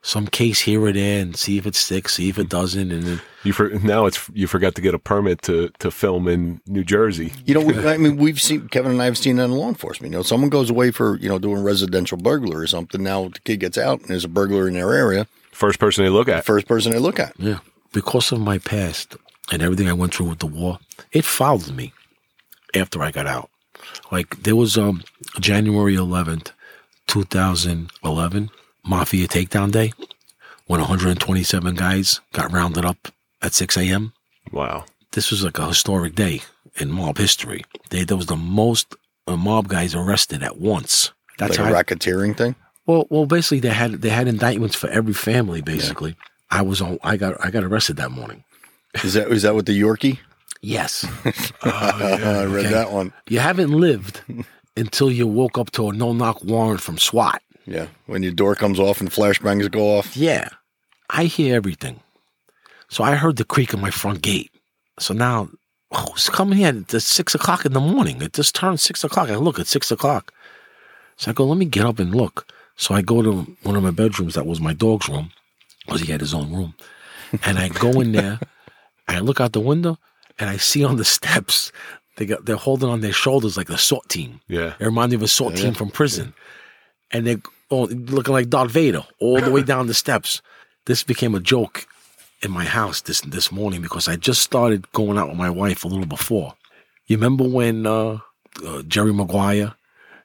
[0.00, 3.02] Some case here or there, and see if it sticks, see if it doesn't, and
[3.02, 6.60] then You for, now it's you forgot to get a permit to to film in
[6.66, 7.32] New Jersey.
[7.44, 9.68] You know, we, I mean, we've seen Kevin and I have seen that in law
[9.68, 10.12] enforcement.
[10.12, 13.02] You know, someone goes away for you know doing residential burglary or something.
[13.02, 15.26] Now the kid gets out and there's a burglar in their area.
[15.50, 16.44] First person they look at.
[16.44, 17.32] First person they look at.
[17.36, 17.58] yeah,
[17.92, 19.16] because of my past
[19.50, 20.78] and everything I went through with the war,
[21.10, 21.92] it followed me
[22.72, 23.50] after I got out.
[24.12, 25.02] Like there was um
[25.40, 26.52] January 11th,
[27.08, 28.50] 2011,
[28.86, 29.92] Mafia Takedown Day,
[30.66, 33.08] when 127 guys got rounded up
[33.42, 34.12] at 6 a.m.
[34.52, 34.84] Wow.
[35.12, 36.42] this was like a historic day
[36.76, 37.64] in mob history.
[37.90, 38.94] They, there was the most
[39.26, 41.12] uh, mob guys arrested at once.
[41.38, 41.72] That's like how.
[41.74, 42.54] a I- racketeering thing.
[42.86, 45.60] well, well, basically they had they had indictments for every family.
[45.60, 46.16] Basically,
[46.50, 46.98] I was on.
[47.02, 48.44] I got I got arrested that morning.
[49.04, 50.18] Is that is that with the Yorkie?
[50.60, 51.04] Yes,
[51.62, 52.74] I read Okay.
[52.74, 53.12] that one.
[53.28, 54.22] you haven't lived
[54.78, 57.42] until you woke up to a no knock warrant from SWAT.
[57.66, 60.16] Yeah, when your door comes off and flashbangs go off.
[60.16, 60.48] Yeah,
[61.10, 62.00] I hear everything.
[62.88, 64.50] So I heard the creak of my front gate.
[64.98, 65.50] So now,
[65.94, 66.72] who's coming here?
[66.74, 68.22] It's six o'clock in the morning.
[68.22, 69.28] It just turned six o'clock.
[69.28, 70.32] I look at six o'clock.
[71.16, 72.50] So I go, let me get up and look.
[72.76, 75.30] So I go to one of my bedrooms that was my dog's room,
[75.84, 76.74] because he had his own room.
[77.44, 78.38] And I go in there,
[79.08, 79.98] I look out the window,
[80.38, 81.72] and I see on the steps,
[82.18, 84.40] they got they're holding on their shoulders like the SWAT team.
[84.48, 84.74] Yeah.
[84.78, 86.34] It reminded me of a SWAT team from prison.
[87.10, 87.40] And they're
[87.70, 90.42] all looking like Darth Vader all the way down the steps.
[90.84, 91.86] This became a joke
[92.42, 95.84] in my house this this morning because I just started going out with my wife
[95.84, 96.54] a little before.
[97.06, 98.18] You remember when uh,
[98.66, 99.74] uh, Jerry Maguire?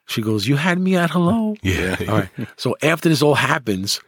[0.06, 1.96] She goes, "You had me at hello." Yeah.
[2.00, 2.28] All right.
[2.56, 4.00] So after this all happens,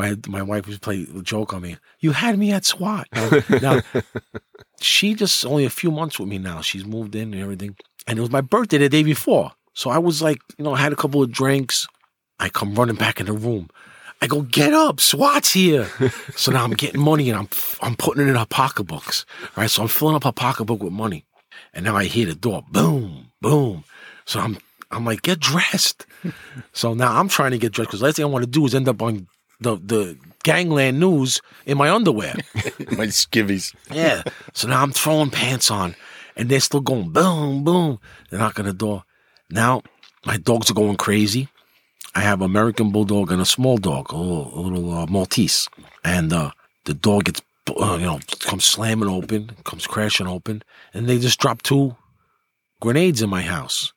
[0.00, 1.76] my my wife was playing a joke on me.
[2.00, 3.06] You had me at SWAT.
[3.12, 3.30] Now,
[3.62, 3.80] now,
[4.80, 6.62] she just only a few months with me now.
[6.62, 7.76] She's moved in and everything,
[8.06, 9.52] and it was my birthday the day before.
[9.74, 11.86] So I was like, you know, I had a couple of drinks.
[12.38, 13.68] I come running back in the room.
[14.22, 15.88] I go, get up, SWAT's here.
[16.34, 17.48] so now I'm getting money and I'm
[17.82, 19.26] I'm putting it in her pocketbooks.
[19.56, 19.70] Right.
[19.70, 21.26] So I'm filling up her pocketbook with money.
[21.74, 23.84] And now I hear the door, boom, boom.
[24.24, 24.58] So I'm
[24.90, 26.06] I'm like, get dressed.
[26.72, 28.64] so now I'm trying to get dressed because the last thing I want to do
[28.64, 29.28] is end up on
[29.60, 32.34] the the gangland news in my underwear.
[32.96, 33.74] My skivvies.
[33.92, 34.22] Yeah.
[34.54, 35.94] So now I'm throwing pants on
[36.36, 37.98] and they're still going boom, boom.
[38.30, 39.04] They're knocking the door.
[39.50, 39.82] Now
[40.24, 41.48] my dogs are going crazy.
[42.14, 45.68] I have American Bulldog and a small dog, a little, a little uh, Maltese.
[46.04, 46.50] And uh,
[46.84, 51.38] the dog gets, uh, you know, comes slamming open, comes crashing open, and they just
[51.38, 51.96] drop two
[52.80, 53.92] grenades in my house.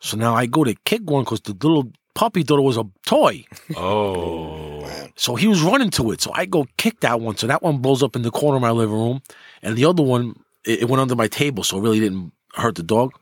[0.00, 2.84] So now I go to kick one because the little puppy thought it was a
[3.06, 3.44] toy.
[3.76, 4.86] Oh.
[5.16, 6.20] So he was running to it.
[6.20, 7.36] So I go kick that one.
[7.36, 9.22] So that one blows up in the corner of my living room.
[9.62, 11.62] And the other one, it, it went under my table.
[11.64, 13.12] So it really didn't hurt the dog.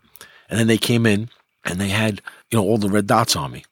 [0.49, 1.29] And then they came in
[1.65, 2.21] and they had,
[2.51, 3.65] you know, all the red dots on me.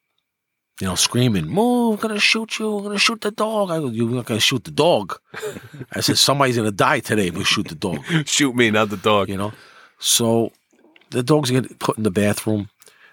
[0.81, 3.71] You know, screaming, move, I'm gonna shoot you, I'm gonna shoot the dog.
[3.71, 5.19] I go, you're not gonna shoot the dog.
[5.93, 8.99] I said, somebody's gonna die today if we shoot the dog Shoot me, not the
[8.99, 9.31] dog.
[9.31, 9.53] you know.
[9.99, 10.53] So
[11.11, 12.69] the dogs get put in the bathroom.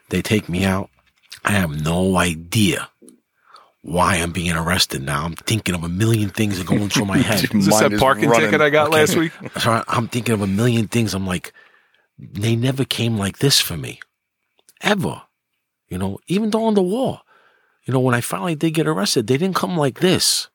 [0.10, 0.90] They take me out.
[1.44, 2.90] I have no idea
[3.82, 5.26] why I'm being arrested now.
[5.26, 7.44] I'm thinking of a million things that are going through my head.
[7.44, 8.48] Is this Mine that is parking running.
[8.48, 9.34] ticket I got last week?
[9.60, 11.14] So I- I'm thinking of a million things.
[11.14, 11.52] I'm like,
[12.18, 14.00] they never came like this for me,
[14.82, 15.24] ever.
[15.90, 17.22] You know, even during the war.
[17.86, 20.48] You know, when I finally did get arrested, they didn't come like this.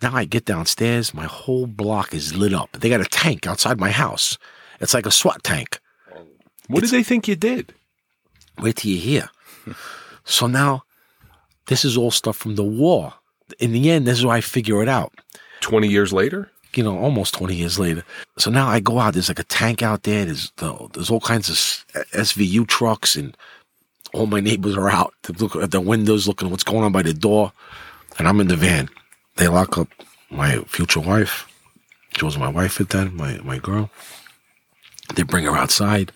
[0.00, 2.72] Now I get downstairs, my whole block is lit up.
[2.72, 4.38] They got a tank outside my house.
[4.80, 5.78] It's like a SWAT tank.
[6.68, 7.74] What did they think you did?
[8.58, 9.28] Wait till you hear.
[10.24, 10.84] So now,
[11.66, 13.14] this is all stuff from the war.
[13.58, 15.12] In the end, this is where I figure it out.
[15.60, 16.50] 20 years later?
[16.74, 18.02] You know, almost 20 years later.
[18.38, 21.20] So now I go out, there's like a tank out there, there's, the, there's all
[21.20, 21.56] kinds of
[22.12, 23.36] SVU trucks, and
[24.12, 25.14] all my neighbors are out.
[25.24, 27.52] to look at the windows, looking at what's going on by the door.
[28.18, 28.88] And I'm in the van.
[29.36, 29.88] They lock up
[30.30, 31.46] my future wife.
[32.16, 33.90] She was my wife at then, my, my girl.
[35.14, 36.12] They bring her outside.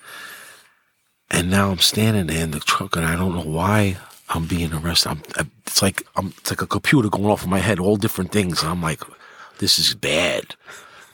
[1.30, 3.96] And now I'm standing there in the truck, and I don't know why
[4.28, 5.10] I'm being arrested.
[5.10, 7.96] I'm, I- it's like I'm, it's like a computer going off in my head, all
[7.96, 8.62] different things.
[8.62, 9.02] And I'm like,
[9.58, 10.54] this is bad.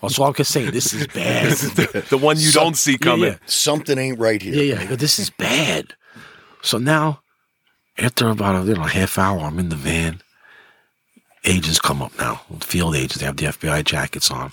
[0.03, 0.69] That's all I can say.
[0.69, 1.53] This is bad.
[2.11, 3.33] The one you don't see coming.
[3.33, 3.37] yeah.
[3.47, 4.55] Something ain't right here.
[4.55, 4.81] Yeah, yeah.
[4.83, 5.95] I go, this is bad.
[6.61, 7.23] So now,
[7.99, 10.21] after about a you know, half hour, I'm in the van.
[11.45, 13.17] Agents come up now, field agents.
[13.17, 14.53] They have the FBI jackets on.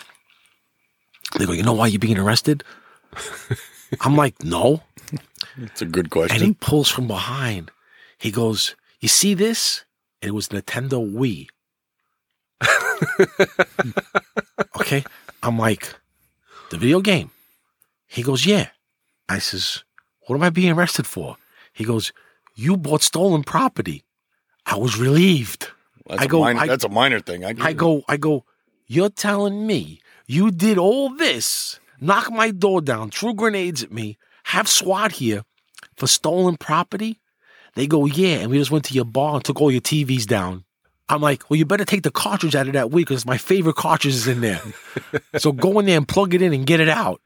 [1.37, 2.63] They go, you know why you're being arrested?
[4.01, 4.81] I'm like, no.
[5.57, 6.35] It's a good question.
[6.37, 7.71] And he pulls from behind.
[8.17, 9.85] He goes, You see this?
[10.21, 11.47] And it was Nintendo Wii.
[14.79, 15.03] okay.
[15.43, 15.93] I'm like,
[16.71, 17.31] The video game.
[18.07, 18.67] He goes, Yeah.
[19.27, 19.83] I says,
[20.27, 21.37] What am I being arrested for?
[21.73, 22.11] He goes,
[22.55, 24.03] You bought stolen property.
[24.65, 25.69] I was relieved.
[26.07, 27.45] That's, I a go- minor, I- that's a minor thing.
[27.45, 28.45] I, I go, I go,
[28.87, 34.17] you're telling me you did all this, knock my door down, threw grenades at me,
[34.49, 35.43] have SWAT here
[35.95, 37.19] for stolen property?
[37.75, 40.25] They go, yeah, and we just went to your bar and took all your TVs
[40.25, 40.65] down.
[41.07, 43.75] I'm like, well, you better take the cartridge out of that week because my favorite
[43.75, 44.61] cartridge is in there.
[45.37, 47.21] so go in there and plug it in and get it out.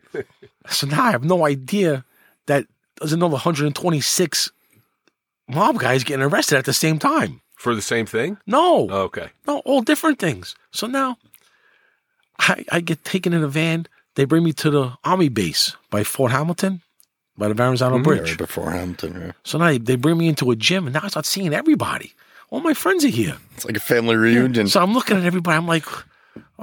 [0.70, 2.06] So now I have no idea
[2.46, 2.66] that
[3.00, 4.52] there's another 126
[5.50, 7.42] mob guys getting arrested at the same time.
[7.56, 8.38] For the same thing?
[8.46, 8.88] No.
[8.90, 9.30] Oh, okay.
[9.48, 10.56] No, all different things.
[10.72, 11.18] So now
[12.40, 13.88] I, I get taken in a van.
[14.16, 16.82] They bring me to the army base by Fort Hamilton,
[17.38, 18.38] by the Verrazano right Bridge.
[18.38, 19.20] before Hampton.
[19.20, 19.32] Yeah.
[19.44, 22.14] So now they bring me into a gym, and now I start seeing everybody.
[22.50, 23.38] All my friends are here.
[23.56, 24.68] It's like a family reunion.
[24.68, 25.58] So I'm looking at everybody.
[25.58, 25.86] I'm like,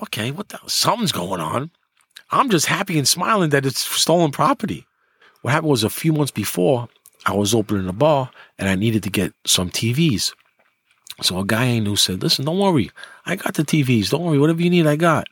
[0.02, 1.70] okay, what the something's going on.
[2.30, 4.86] I'm just happy and smiling that it's stolen property.
[5.42, 6.88] What happened was a few months before,
[7.26, 10.32] I was opening a bar and I needed to get some TVs.
[11.22, 12.90] So a guy I knew said, listen, don't worry.
[13.26, 14.10] I got the TVs.
[14.10, 14.38] Don't worry.
[14.38, 15.26] Whatever you need, I got.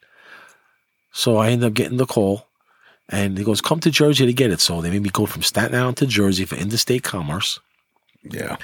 [1.12, 2.47] So I ended up getting the call
[3.09, 4.61] and he goes, come to Jersey to get it.
[4.61, 7.61] So they made me go from Staten Island to Jersey for interstate commerce.
[8.22, 8.56] yeah.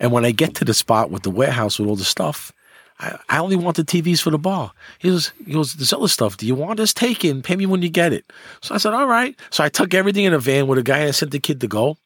[0.00, 2.52] And when I get to the spot with the warehouse with all the stuff,
[2.98, 4.72] I, I only want the TVs for the bar.
[4.98, 7.42] He goes, he goes, this other stuff, do you want this taken?
[7.42, 8.24] Pay me when you get it.
[8.60, 9.38] So I said, all right.
[9.50, 11.60] So I took everything in a van with a guy and I sent the kid
[11.60, 11.96] to go.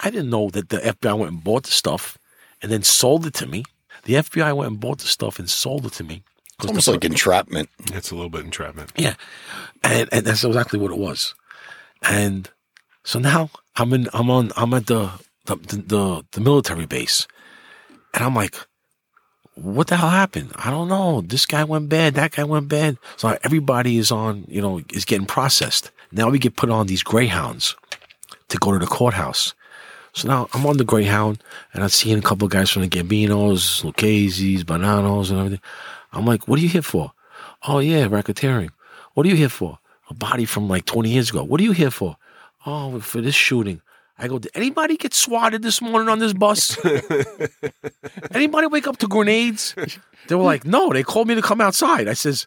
[0.00, 2.18] I didn't know that the FBI went and bought the stuff
[2.60, 3.64] and then sold it to me.
[4.04, 6.22] The FBI went and bought the stuff and sold it to me.
[6.58, 7.68] It's almost like entrapment.
[7.92, 8.92] It's a little bit entrapment.
[8.96, 9.14] Yeah.
[9.84, 11.34] And, and that's exactly what it was.
[12.02, 12.50] And
[13.04, 15.10] so now I'm in, I'm on, I'm at the,
[15.44, 17.26] the, the, the military base
[18.14, 18.56] and I'm like,
[19.54, 20.52] what the hell happened?
[20.56, 21.22] I don't know.
[21.22, 22.14] This guy went bad.
[22.14, 22.98] That guy went bad.
[23.16, 25.90] So everybody is on, you know, is getting processed.
[26.12, 27.74] Now we get put on these greyhounds
[28.48, 29.54] to go to the courthouse.
[30.16, 31.42] So now I'm on the Greyhound
[31.74, 35.60] and I'm seeing a couple of guys from the Gambinos, Lucchese's, Bonannos, and everything.
[36.16, 37.12] I'm like, what are you here for?
[37.66, 38.70] Oh, yeah, racketeering.
[39.14, 39.78] What are you here for?
[40.08, 41.42] A body from like 20 years ago.
[41.44, 42.16] What are you here for?
[42.64, 43.80] Oh, for this shooting.
[44.18, 46.78] I go, did anybody get swatted this morning on this bus?
[48.32, 49.74] anybody wake up to grenades?
[50.28, 52.08] They were like, no, they called me to come outside.
[52.08, 52.46] I says,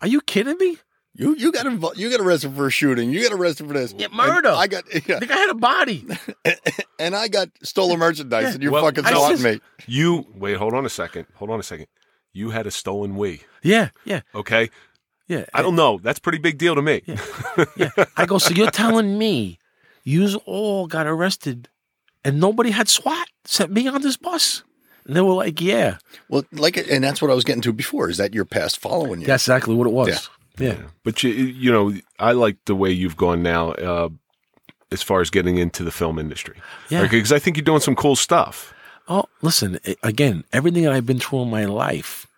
[0.00, 0.78] are you kidding me?
[1.12, 3.10] You you got involved, you got arrested for a shooting.
[3.10, 3.92] You got arrested for this.
[3.98, 4.50] Yeah, And murder.
[4.50, 6.06] I got yeah, The guy had a body.
[7.00, 9.60] and I got stolen merchandise, and you're Well, fucking I swatting just- me.
[9.88, 10.56] You wait.
[10.56, 11.26] Hold on a second.
[11.34, 11.88] Hold on a second.
[12.32, 13.42] You had a stolen Wii.
[13.62, 14.70] Yeah, yeah, Okay.
[15.28, 15.44] yeah.
[15.54, 15.98] I don't know.
[16.02, 17.02] That's a pretty big deal to me.
[17.76, 17.90] Yeah.
[18.16, 19.58] I go, so you're telling me
[20.04, 21.68] you all got arrested
[22.24, 24.62] and nobody had SWAT set me on this bus?
[25.06, 25.96] And they were like, yeah.
[26.28, 28.08] Well, like, and that's what I was getting to before.
[28.10, 29.26] Is that your past following you?
[29.26, 30.08] That's exactly what it was.
[30.08, 30.68] Yeah.
[30.68, 30.76] Yeah.
[31.04, 34.10] But you, you know, I like the way you've gone now, uh,
[34.92, 36.60] as far as getting into the film industry.
[36.90, 37.02] Yeah.
[37.08, 38.74] Because I think you're doing some cool stuff.
[39.12, 42.28] Oh, listen, again, everything that I've been through in my life,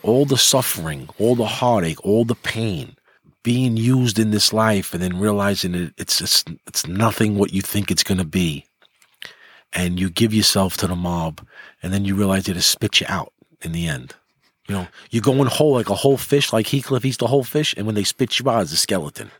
[0.00, 2.94] all the suffering, all the heartache, all the pain,
[3.42, 7.60] being used in this life and then realizing it, it's just, it's nothing what you
[7.60, 8.64] think it's going to be.
[9.72, 11.44] And you give yourself to the mob
[11.82, 14.14] and then you realize it spit you out in the end.
[14.68, 17.74] You know, you're going whole like a whole fish, like Heathcliff eats the whole fish,
[17.76, 19.30] and when they spit you out, it's a skeleton.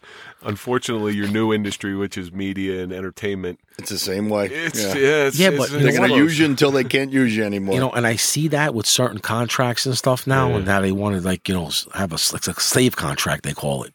[0.43, 4.49] Unfortunately, your new industry, which is media and entertainment, It's the same way.
[4.53, 4.95] it's yeah.
[4.95, 7.35] yeah, it's, Yeah, it's- but it's They're going to use you until they can't use
[7.35, 7.75] you anymore.
[7.75, 10.93] You know, and I see that with certain contracts and stuff now, and how they
[10.93, 13.95] want to like you know have a s- like a slave contract they call it.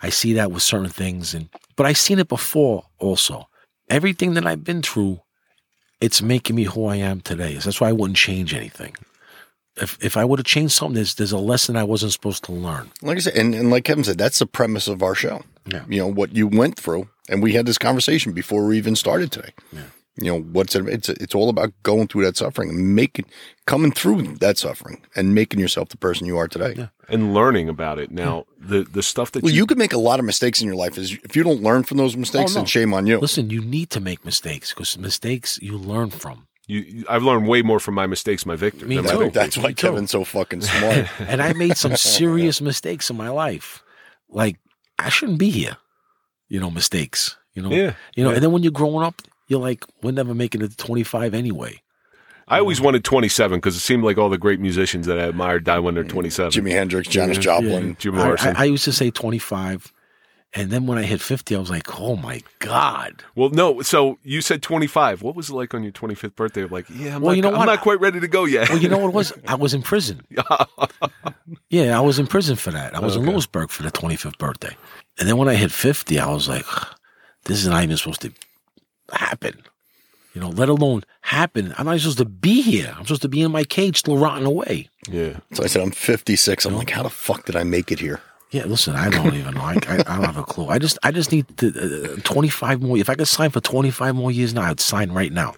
[0.00, 3.48] I see that with certain things, and but I've seen it before also.
[3.90, 5.20] Everything that I've been through,
[6.00, 7.54] it's making me who I am today.
[7.54, 8.94] That's why I wouldn't change anything.
[9.78, 12.52] If if I would have changed something, there's there's a lesson I wasn't supposed to
[12.52, 12.90] learn.
[13.02, 15.42] like I said, and, and like Kevin said, that's the premise of our show.
[15.66, 15.84] Yeah.
[15.88, 19.30] You know what you went through, and we had this conversation before we even started
[19.32, 19.50] today.
[19.72, 19.82] Yeah.
[20.18, 20.88] You know what's it?
[20.88, 23.26] It's it's all about going through that suffering, and making
[23.66, 26.72] coming through that suffering, and making yourself the person you are today.
[26.74, 26.88] Yeah.
[27.10, 28.10] and learning about it.
[28.10, 30.66] Now, the the stuff that Well, you, you could make a lot of mistakes in
[30.66, 30.96] your life.
[30.96, 32.60] Is if you don't learn from those mistakes, Oh, no.
[32.60, 33.18] then shame on you.
[33.18, 36.46] Listen, you need to make mistakes because mistakes you learn from.
[36.66, 38.88] You, you- I've learned way more from my mistakes, my victory.
[38.88, 39.10] Me than too.
[39.10, 39.32] That- victories.
[39.34, 39.86] that's why Me too.
[39.88, 41.06] Kevin's so fucking smart.
[41.20, 43.82] and I made some serious mistakes in my life.
[44.28, 44.58] Like
[44.98, 45.76] I shouldn't be here.
[46.48, 47.36] You know, mistakes.
[47.54, 48.30] You know, Yeah, you know.
[48.30, 48.36] yeah.
[48.36, 51.80] And then when you're growing up, you're like, we're never making it to 25 anyway.
[52.48, 55.64] I always wanted 27 because it seemed like all the great musicians that I admired
[55.64, 56.08] die when they're mm.
[56.08, 56.52] 27.
[56.52, 57.42] Jimi Hendrix, Janis Yeah.
[57.42, 57.96] Joplin.
[57.98, 58.56] Jim I, Morrison.
[58.56, 59.92] I, I used to say 25,
[60.56, 63.22] and then when I hit 50, I was like, oh my god.
[63.36, 63.82] well, no.
[63.82, 65.22] So you said 25.
[65.22, 66.64] What was it like on your 25th birthday?
[66.64, 67.66] Like, yeah, I'm, Well, not, you know I'm what?
[67.66, 68.68] not quite ready to go yet.
[68.70, 69.32] Well, you know what it was?
[69.46, 70.22] I was in prison.
[71.68, 72.94] Yeah, I was in prison for that.
[72.94, 73.30] I was in Okay.
[73.30, 74.76] Lewisburg for the 25th birthday.
[75.18, 76.64] And then when I hit 50, I was like,
[77.44, 78.32] this is not even supposed to
[79.12, 79.62] happen.
[80.34, 81.74] You know, let alone happen.
[81.78, 82.94] I'm not even supposed to be here.
[82.96, 84.88] I'm supposed to be in my cage still rotting away.
[85.10, 85.38] yeah.
[85.54, 86.64] So I said, I'm 56.
[86.66, 88.20] I'm like, how the fuck did I make it here?
[88.50, 89.60] Yeah, listen, I don't even know.
[89.62, 90.68] I, I, I don't have a clue.
[90.68, 92.96] I just, I just need to, uh, 25 more.
[92.96, 95.54] If I could sign for 25 more years now, I'd sign right now.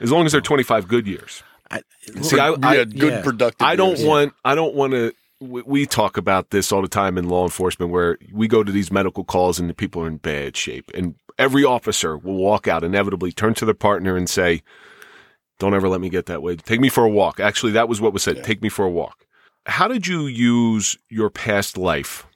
[0.00, 1.42] As long as they're 25 good years.
[1.70, 1.82] I,
[2.22, 3.22] See, I, I, yeah, good yeah.
[3.22, 3.66] productive.
[3.66, 4.04] I don't years.
[4.04, 4.34] want.
[4.44, 5.12] I don't want to.
[5.40, 8.70] We, we talk about this all the time in law enforcement, where we go to
[8.70, 12.68] these medical calls and the people are in bad shape, and every officer will walk
[12.68, 14.62] out inevitably, turn to their partner, and say,
[15.58, 16.56] "Don't ever let me get that way.
[16.56, 18.44] Take me for a walk." Actually, that was what was said.
[18.44, 19.23] Take me for a walk.
[19.66, 22.26] How did you use your past life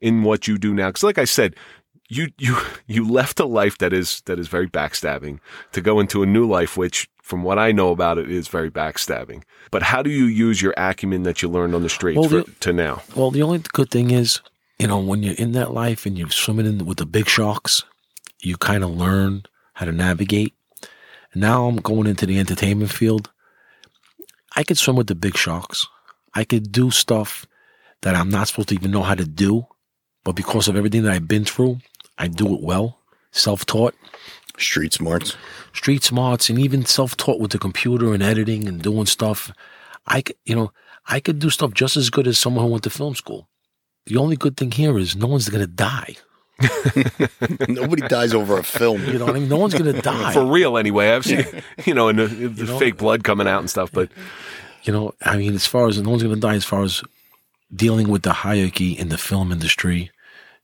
[0.00, 0.88] in what you do now?
[0.88, 1.56] Because, like I said,
[2.08, 2.56] you you
[2.86, 5.40] you left a life that is that is very backstabbing
[5.72, 8.70] to go into a new life, which, from what I know about it, is very
[8.70, 9.42] backstabbing.
[9.70, 12.42] But how do you use your acumen that you learned on the streets Well, for,
[12.42, 13.02] the- to now?
[13.16, 14.40] Well, the only good thing is,
[14.78, 17.84] you know, when you're in that life and you're swimming in with the big sharks,
[18.40, 19.44] you kind of learn
[19.74, 20.54] how to navigate.
[21.32, 23.30] And now I'm going into the entertainment field.
[24.54, 25.86] I could swim with the big sharks.
[26.34, 27.46] I could do stuff
[28.02, 29.66] that I'm not supposed to even know how to do,
[30.24, 31.78] but because of everything that I've been through,
[32.18, 32.98] I do it well.
[33.32, 33.94] Self-taught,
[34.58, 35.36] Street smarts.
[35.72, 39.50] street smarts, and even self-taught with the computer and editing and doing stuff.
[40.06, 40.72] I could, you know,
[41.06, 43.48] I could do stuff just as good as someone who went to film school.
[44.06, 46.16] The only good thing here is no one's gonna die.
[47.68, 49.04] Nobody dies over a film.
[49.06, 49.48] You know what I mean?
[49.48, 50.32] No one's gonna die.
[50.32, 51.10] For real, anyway.
[51.10, 51.44] I've seen,
[51.84, 52.78] you know, and the, the know?
[52.78, 53.90] fake blood coming out and stuff.
[53.92, 54.10] But
[54.84, 57.02] You know, I mean, as far as no one's gonna die, as far as
[57.74, 60.10] dealing with the hierarchy in the film industry,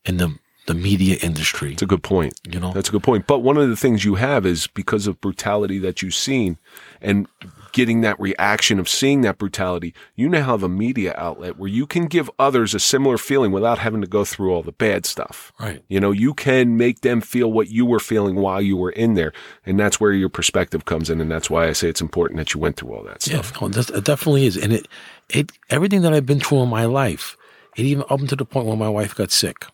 [0.05, 1.73] in the the media industry.
[1.73, 2.39] it's a good point.
[2.47, 3.25] You know, That's a good point.
[3.25, 6.57] But one of the things you have is because of brutality that you've seen
[7.01, 7.27] and
[7.71, 11.85] getting that reaction of seeing that brutality, you now have a media outlet where you
[11.85, 15.51] can give others a similar feeling without having to go through all the bad stuff.
[15.59, 15.83] right?
[15.87, 19.13] You know, you can make them feel what you were feeling while you were in
[19.15, 19.33] there.
[19.65, 21.21] And that's where your perspective comes in.
[21.21, 23.61] And that's why I say it's important that you went through all that Yeah, stuff.
[23.61, 24.87] no, that's- it definitely is, and it
[25.29, 27.37] it everything that I've been through in my life,
[27.77, 29.65] it even up to the point where my wife got sick.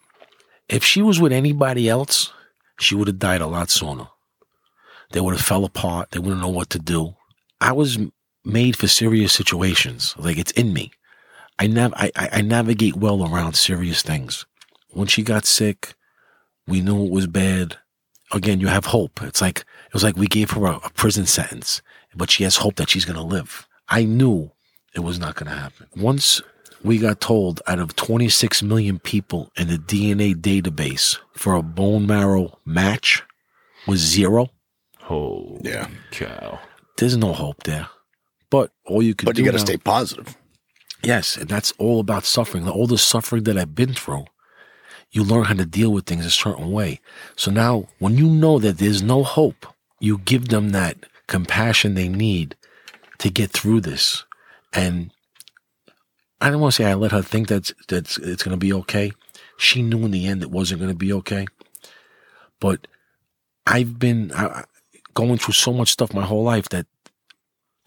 [0.68, 2.34] If she was with anybody else,
[2.80, 4.08] she would have died a lot sooner.
[5.12, 6.12] They would have fell apart.
[6.12, 7.16] They wouldn't know what to do.
[7.62, 7.98] I was
[8.44, 10.14] made for serious situations.
[10.18, 10.92] Like it's in me.
[11.58, 14.46] I nav I, I I navigate well around serious things.
[14.92, 15.94] When she got sick,
[16.68, 17.78] we knew it was bad.
[18.32, 19.22] Again, you have hope.
[19.24, 21.82] It's like it was like we gave her a, a prison sentence,
[22.16, 23.68] but she has hope that she's gonna live.
[23.88, 24.52] I knew
[24.94, 25.88] it was not gonna happen.
[25.96, 26.42] Once
[26.84, 32.06] we got told out of 26 million people in the DNA database for a bone
[32.06, 33.24] marrow match
[33.88, 34.50] was zero.
[35.00, 35.88] zero, Oh, Yeah.
[36.12, 36.60] cow.
[36.98, 37.88] There's no hope there.
[38.50, 40.38] But all you can But do you got to stay positive.
[41.04, 42.68] Yes, and that's all about suffering.
[42.68, 44.26] All the suffering that I've been through,
[45.12, 47.00] you learn how to deal with things a certain way.
[47.36, 49.68] So now, when you know that there's no hope,
[50.00, 52.56] you give them that compassion they need
[53.20, 54.24] to get through this.
[54.74, 55.12] And
[56.42, 58.74] I don't want to say I let her think that that's it's going to be
[58.74, 59.12] okay.
[59.58, 61.46] She knew in the end it wasn't going to be okay.
[62.60, 62.88] But
[63.66, 64.66] I've been I-
[65.16, 66.86] going through so much stuff my whole life that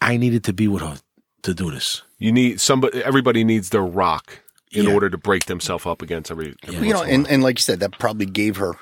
[0.01, 0.97] I needed to be with her
[1.43, 2.01] to do this.
[2.17, 3.01] You need somebody.
[3.03, 4.39] Everybody needs their rock
[4.71, 4.93] in Yeah.
[4.93, 6.55] order to break themselves up against every.
[6.67, 8.73] every You know, once in a and, and like you said, that probably gave her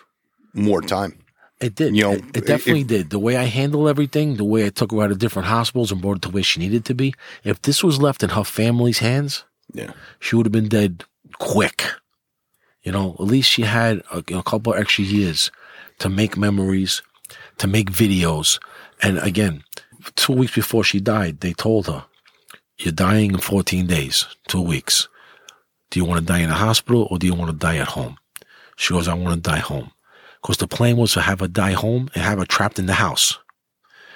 [0.53, 1.19] more time.
[1.59, 1.95] It did.
[1.95, 3.09] You know, it, it definitely if- did.
[3.09, 6.01] The way I handled everything, the way I took her out of different hospitals and
[6.01, 7.13] brought her to where she needed to be.
[7.43, 9.43] If this was left in her family's hands,
[9.73, 9.91] Yeah.
[10.19, 11.03] she would have been dead
[11.39, 11.83] quick.
[12.83, 15.51] You know, at least she had a, a couple extra years
[15.99, 17.01] to make memories,
[17.57, 18.59] to make videos.
[19.01, 19.63] And again,
[20.15, 22.05] two weeks before she died, they told her,
[22.77, 25.07] You're dying in 14 days, two weeks.
[25.89, 27.87] Do you want to die in a hospital or do you want to die at
[27.87, 28.17] home?
[28.75, 29.91] She goes, I want to die home.
[30.41, 32.93] Because the plan was to have her die home and have her trapped in the
[32.93, 33.37] house.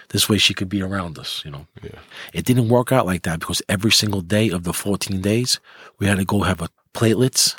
[0.10, 1.68] This way she could be around us, you know.
[1.82, 2.00] Yeah.
[2.34, 5.60] It didn't work out like that because every single day of the 14 days,
[6.00, 7.56] we had to go have a platelets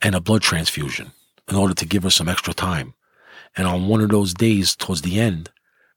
[0.00, 1.10] and a blood transfusion
[1.48, 2.94] in order to give her some extra time.
[3.56, 5.50] And on one of those days, towards the end,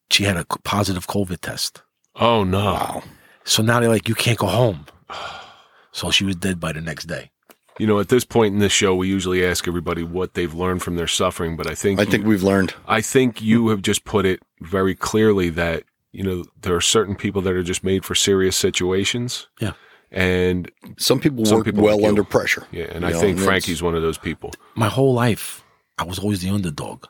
[0.10, 1.82] she had a positive COVID test.
[2.16, 2.64] oh no!
[2.74, 3.04] Wow.
[3.44, 4.86] So now they're like, you can't go home.
[5.92, 7.32] So she was dead by the next day.
[7.80, 10.84] You know, at this point in this show, we usually ask everybody what they've learned
[10.84, 12.76] from their suffering, but I think I think we've learned.
[12.88, 17.16] I think you have just put it very clearly that you know there are certain
[17.16, 19.48] people that are just made for serious situations.
[19.60, 19.74] Yeah.
[20.12, 22.68] and Some people Some work people well under pressure.
[22.72, 24.52] yeah, and You I know, think it's- Frankie's one of those people.
[24.76, 25.64] My whole life,
[25.98, 27.06] I was always the underdog.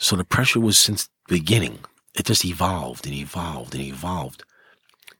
[0.00, 1.78] So the pressure was since the beginning.
[2.18, 4.42] It just evolved and evolved and evolved.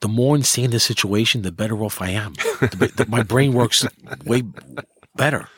[0.00, 2.32] The more insane the situation, the better off I am.
[2.60, 3.86] The- the- my brain works
[4.24, 4.42] way
[5.14, 5.48] better.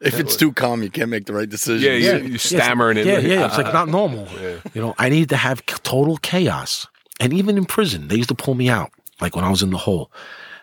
[0.00, 1.84] If it's too calm, you can't make the right decision.
[1.90, 2.16] Yeah, yeah.
[2.18, 3.06] you stammering it.
[3.06, 4.26] Yeah, yeah, it's like uh, not normal.
[4.40, 4.56] Yeah.
[4.74, 6.86] You know, I needed to have total chaos.
[7.20, 8.90] And even in prison, they used to pull me out.
[9.20, 10.10] Like when I was in the hole,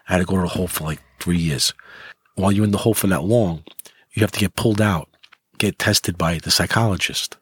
[0.08, 1.74] I had to go to the hole for like three years.
[2.36, 3.64] While you're in the hole for that long,
[4.14, 5.08] you have to get pulled out,
[5.58, 7.38] get tested by the psychologist.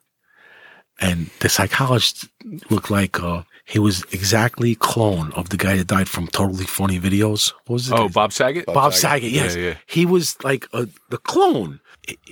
[1.00, 2.28] And the psychologist
[2.70, 7.00] looked like uh, he was exactly clone of the guy that died from Totally Funny
[7.00, 7.54] Videos.
[7.66, 7.94] What was it?
[7.94, 8.66] Oh, Bob Saget.
[8.66, 9.56] Bob Saget, yes.
[9.56, 9.74] Yeah, yeah.
[9.86, 11.80] He was like a, the clone.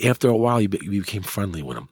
[0.05, 1.89] After a while, you, be, you became friendly with him.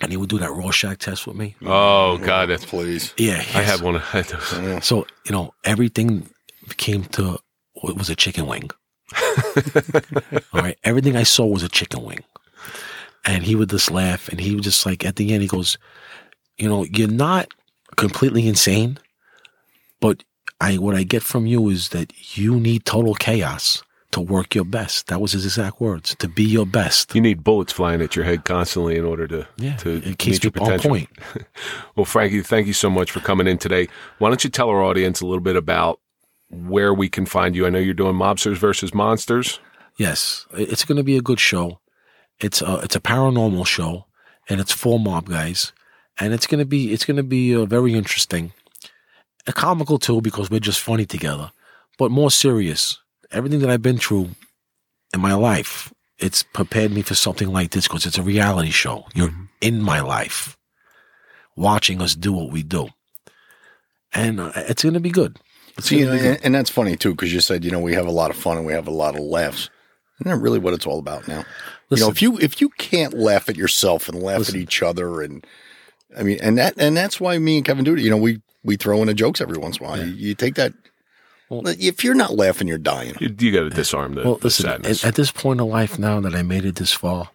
[0.00, 1.54] And he would do that Rorschach test with me.
[1.64, 2.66] Oh God, that's.
[2.66, 3.14] Please.
[3.16, 3.38] Yeah.
[3.54, 3.96] I had one.
[3.96, 4.84] I had those.
[4.84, 6.28] So, you know, everything
[6.76, 7.38] came to,
[7.84, 8.70] it was a chicken wing.
[10.52, 10.76] All right.
[10.84, 12.24] Everything I saw was a chicken wing.
[13.26, 14.28] And he would just laugh.
[14.28, 15.76] And he would just like, at the end, he goes,
[16.56, 17.48] you know, you're not
[17.96, 18.98] completely insane,
[20.00, 20.22] but
[20.60, 24.64] I, what I get from you is that you need total chaos to work your
[24.64, 25.08] best.
[25.08, 27.14] That was his exact words, to be your best.
[27.14, 29.76] You need bullets flying at your head constantly in order to Yeah.
[29.78, 30.90] to it keeps meet your me on potential.
[30.90, 31.08] point.
[31.96, 33.88] Well, Frankie, thank you so much for coming in today.
[34.18, 36.00] Why don't you tell our audience a little bit about
[36.50, 37.66] where we can find you?
[37.66, 39.58] I know you're doing Mobsters versus Monsters.
[39.98, 41.80] Yes, it's going to be a good show.
[42.40, 44.06] It's a it's a paranormal show,
[44.48, 45.72] and it's four mob guys,
[46.18, 48.52] and it's going to be it's going to be uh, very interesting,
[49.46, 51.50] a comical too because we're just funny together,
[51.98, 52.98] but more serious.
[53.30, 54.30] Everything that I've been through
[55.12, 59.06] in my life, it's prepared me for something like this because it's a reality show.
[59.14, 60.56] You're in my life,
[61.56, 62.88] watching us do what we do,
[64.12, 65.38] and uh, it's going to be good.
[65.80, 66.26] See, gonna be good.
[66.36, 68.36] and, and that's funny too, because you said you know we have a lot of
[68.36, 69.70] fun and we have a lot of laughs.
[70.20, 71.44] Isn't that really what it's all about now?
[71.90, 74.56] you know, if you if you can't laugh at yourself and laugh Listen.
[74.56, 75.46] at each other, and
[76.16, 78.00] I mean, and that and that's why me and Kevin do it.
[78.00, 79.98] You know, we we throw in the jokes every once in a while.
[80.04, 80.72] You, you take that.
[81.48, 83.14] Well- if you're not laughing, you're dying.
[83.20, 85.04] You, you got to disarm the, Well, the listen, sadness.
[85.04, 87.30] at, at this point in life now that I made it this far,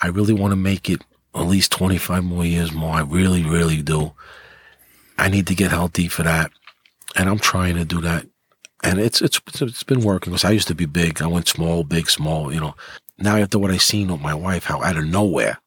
[0.00, 1.00] I really want to make it
[1.34, 2.94] at least 25 more years more.
[2.96, 4.12] I really, really do.
[5.16, 6.50] I need to get healthy for that.
[7.14, 8.26] And I'm trying to do that.
[8.86, 11.20] And it's, it's, it's, been working because I used to be big.
[11.20, 12.74] I went small, big, small, you know.
[13.18, 15.58] Now after what I seen with my wife, how out of nowhere,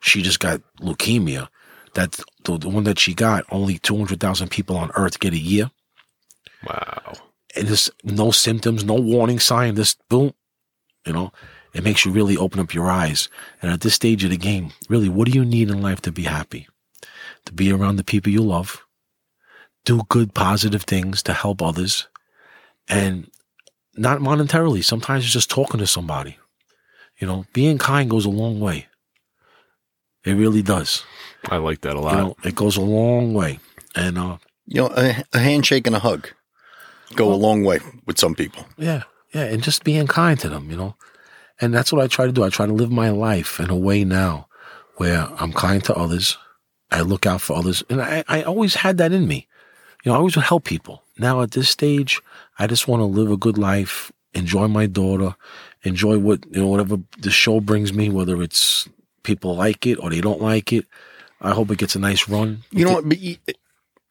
[0.00, 1.48] she just got leukemia.
[1.94, 5.70] That the, the one that she got, only 200,000 people on earth get a year
[6.66, 7.12] wow.
[7.54, 10.32] and there's no symptoms, no warning sign, just boom,
[11.06, 11.32] you know,
[11.74, 13.28] it makes you really open up your eyes.
[13.60, 16.12] And at this stage of the game, really, what do you need in life to
[16.12, 16.68] be happy?
[17.46, 18.84] To be around the people you love,
[19.84, 22.06] do good, positive things to help others,
[22.92, 23.30] and
[23.94, 24.84] not monetarily.
[24.84, 26.38] Sometimes it's just talking to somebody.
[27.18, 28.86] You know, being kind goes a long way.
[30.24, 31.04] It really does.
[31.50, 32.14] I like that a lot.
[32.14, 33.60] You know, it goes a long way.
[33.94, 36.28] And uh, You know, a, a handshake and a hug
[37.14, 38.64] go a long way with some people.
[38.78, 39.02] Yeah,
[39.34, 40.96] yeah, and just being kind to them, you know.
[41.60, 42.44] And that's what I try to do.
[42.44, 44.48] I try to live my life in a way now
[44.96, 46.38] where I'm kind to others.
[46.90, 49.48] I look out for others, and I, I always had that in me.
[50.04, 51.04] You know, I always would help people.
[51.18, 52.20] Now at this stage,
[52.58, 55.34] I just want to live a good life, enjoy my daughter,
[55.82, 58.88] enjoy what you know, whatever the show brings me, whether it's
[59.22, 60.86] people like it or they don't like it.
[61.40, 62.62] I hope it gets a nice run.
[62.70, 63.08] You know what?
[63.08, 63.36] But eh,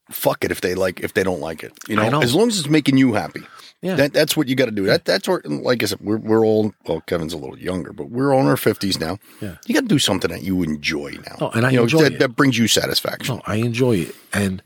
[0.09, 1.73] fuck it if they like if they don't like it.
[1.87, 2.21] You know, know.
[2.21, 3.41] as long as it's making you happy.
[3.81, 3.95] Yeah.
[3.95, 4.85] That that's what you got to do.
[4.85, 7.01] That that's where, like I said, we're we're all well.
[7.01, 9.17] Kevin's a little younger, but we're all in our fifties now.
[9.39, 9.55] Yeah.
[9.65, 11.37] you got to do something that you enjoy now.
[11.41, 12.19] Oh, and I you know, enjoy that, it.
[12.19, 13.37] that brings you satisfaction.
[13.37, 14.15] No, I enjoy it.
[14.33, 14.61] And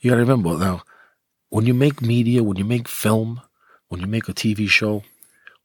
[0.00, 0.82] you gotta remember now,
[1.50, 3.40] when you make media, when you make film,
[3.88, 5.02] when you make a TV show,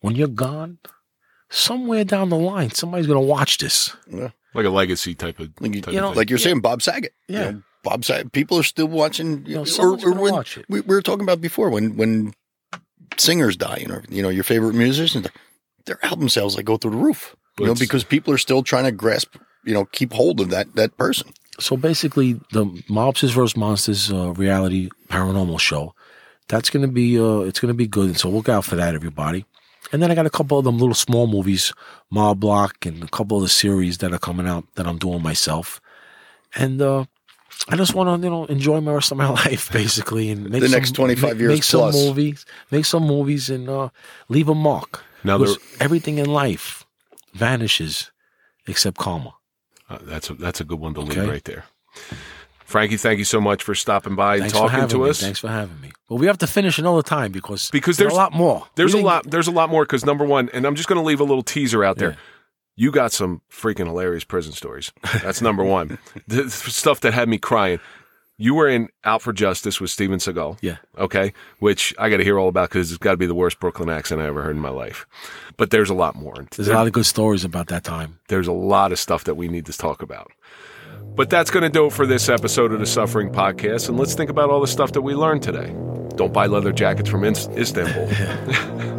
[0.02, 0.80] when you're gone,
[1.50, 3.96] somewhere down the line, somebody's gonna watch this.
[4.10, 4.30] Yeah.
[4.54, 5.50] like a legacy type of.
[5.60, 6.18] Like, you, type you of know, thing.
[6.18, 6.44] like you're Yeah.
[6.44, 7.14] saying, Bob Saget.
[7.28, 7.52] You Yeah.
[7.52, 8.32] know, Bob Saget.
[8.32, 9.46] People are still watching.
[9.48, 10.66] You know, or, or when watch it.
[10.70, 12.34] We, we were talking about before when when
[13.18, 13.78] singers die.
[13.82, 15.28] You know, you know your favorite musicians.
[15.86, 17.36] Their album sales like go through the roof.
[17.58, 19.36] But you know, because people are still trying to grasp.
[19.66, 21.32] You know, keep hold of that that person.
[21.60, 23.56] So basically, the Mobsters vs.
[23.56, 25.93] Monsters uh, reality paranormal show,
[26.47, 28.18] that's gonna be uh, it's gonna be good.
[28.20, 29.45] So look out for that, everybody.
[29.91, 31.72] And then I got a couple of them little small movies,
[32.10, 35.22] Mob Block, and a couple of the series that are coming out that I'm doing
[35.22, 35.80] myself.
[36.56, 37.06] And uh,
[37.70, 40.62] I just want to, you know, enjoy my rest of my life, basically, and make
[40.62, 43.89] The some- next 25 make, years make some movies, make some movies, and uh,
[44.30, 45.04] leave a mark.
[45.24, 46.86] Now Because there- everything in life
[47.34, 48.12] vanishes
[48.66, 49.34] except karma.
[49.94, 51.66] Uh, that's a, that's a good one to leave right there.
[52.66, 55.10] Frankie, thank you so much for stopping by and Thanks for talking to me.
[55.10, 55.22] us.
[55.22, 55.91] Thanks for having me.
[56.10, 58.66] Well, we have to finish another time because Because there's, there's- a lot more.
[58.76, 59.30] There's a lot.
[59.30, 61.44] There's a lot more because number one, and I'm just going to leave a little
[61.44, 62.12] teaser out there.
[62.12, 62.16] Yeah.
[62.76, 64.91] You got some freaking hilarious prison stories.
[65.22, 66.00] That's number one.
[66.28, 67.80] the stuff that had me crying.
[68.44, 70.58] You were in Out for Justice with Steven Seagal.
[70.62, 70.76] Yeah.
[70.98, 71.32] Okay.
[71.60, 73.88] Which I got to hear all about because it's got to be the worst Brooklyn
[73.88, 75.06] accent I ever heard in my life.
[75.56, 76.36] But there's a lot more.
[76.52, 78.20] There's a lot of good stories about that time.
[78.28, 80.34] there's a lot of stuff that we need to talk about.
[81.16, 83.88] But that's going to do it for this episode of the Suffering Podcast.
[83.88, 85.74] And let's think about all the stuff that we learned today.
[86.18, 88.10] Don't buy leather jackets from Istanbul.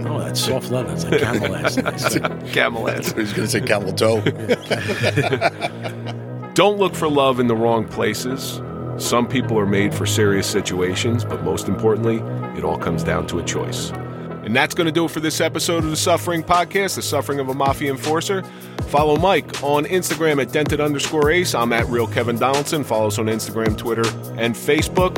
[0.07, 0.93] Oh, that's soft leather.
[0.93, 1.77] It's like camel ass.
[1.79, 2.19] Nice.
[2.53, 3.15] Camel ass.
[3.15, 4.21] I was going to say camel toe.
[6.55, 8.61] Don't look for love in the wrong places.
[8.99, 12.17] Some people are made for serious situations, but most importantly,
[12.57, 13.91] it all comes down to a choice.
[14.45, 17.41] And that's going to do it for this episode of the Suffering Podcast, The Suffering
[17.41, 18.43] of a Mafia Enforcer.
[18.89, 21.55] Follow Mike on Instagram at dented underscore ace.
[21.55, 22.85] I'm at real Kevin Donaldson.
[22.85, 25.17] Follow us on Instagram, Twitter, and Facebook,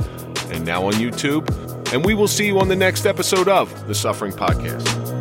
[0.53, 1.49] and now on YouTube.
[1.93, 5.16] And we will see you on the next episode of the Suffering Podcast.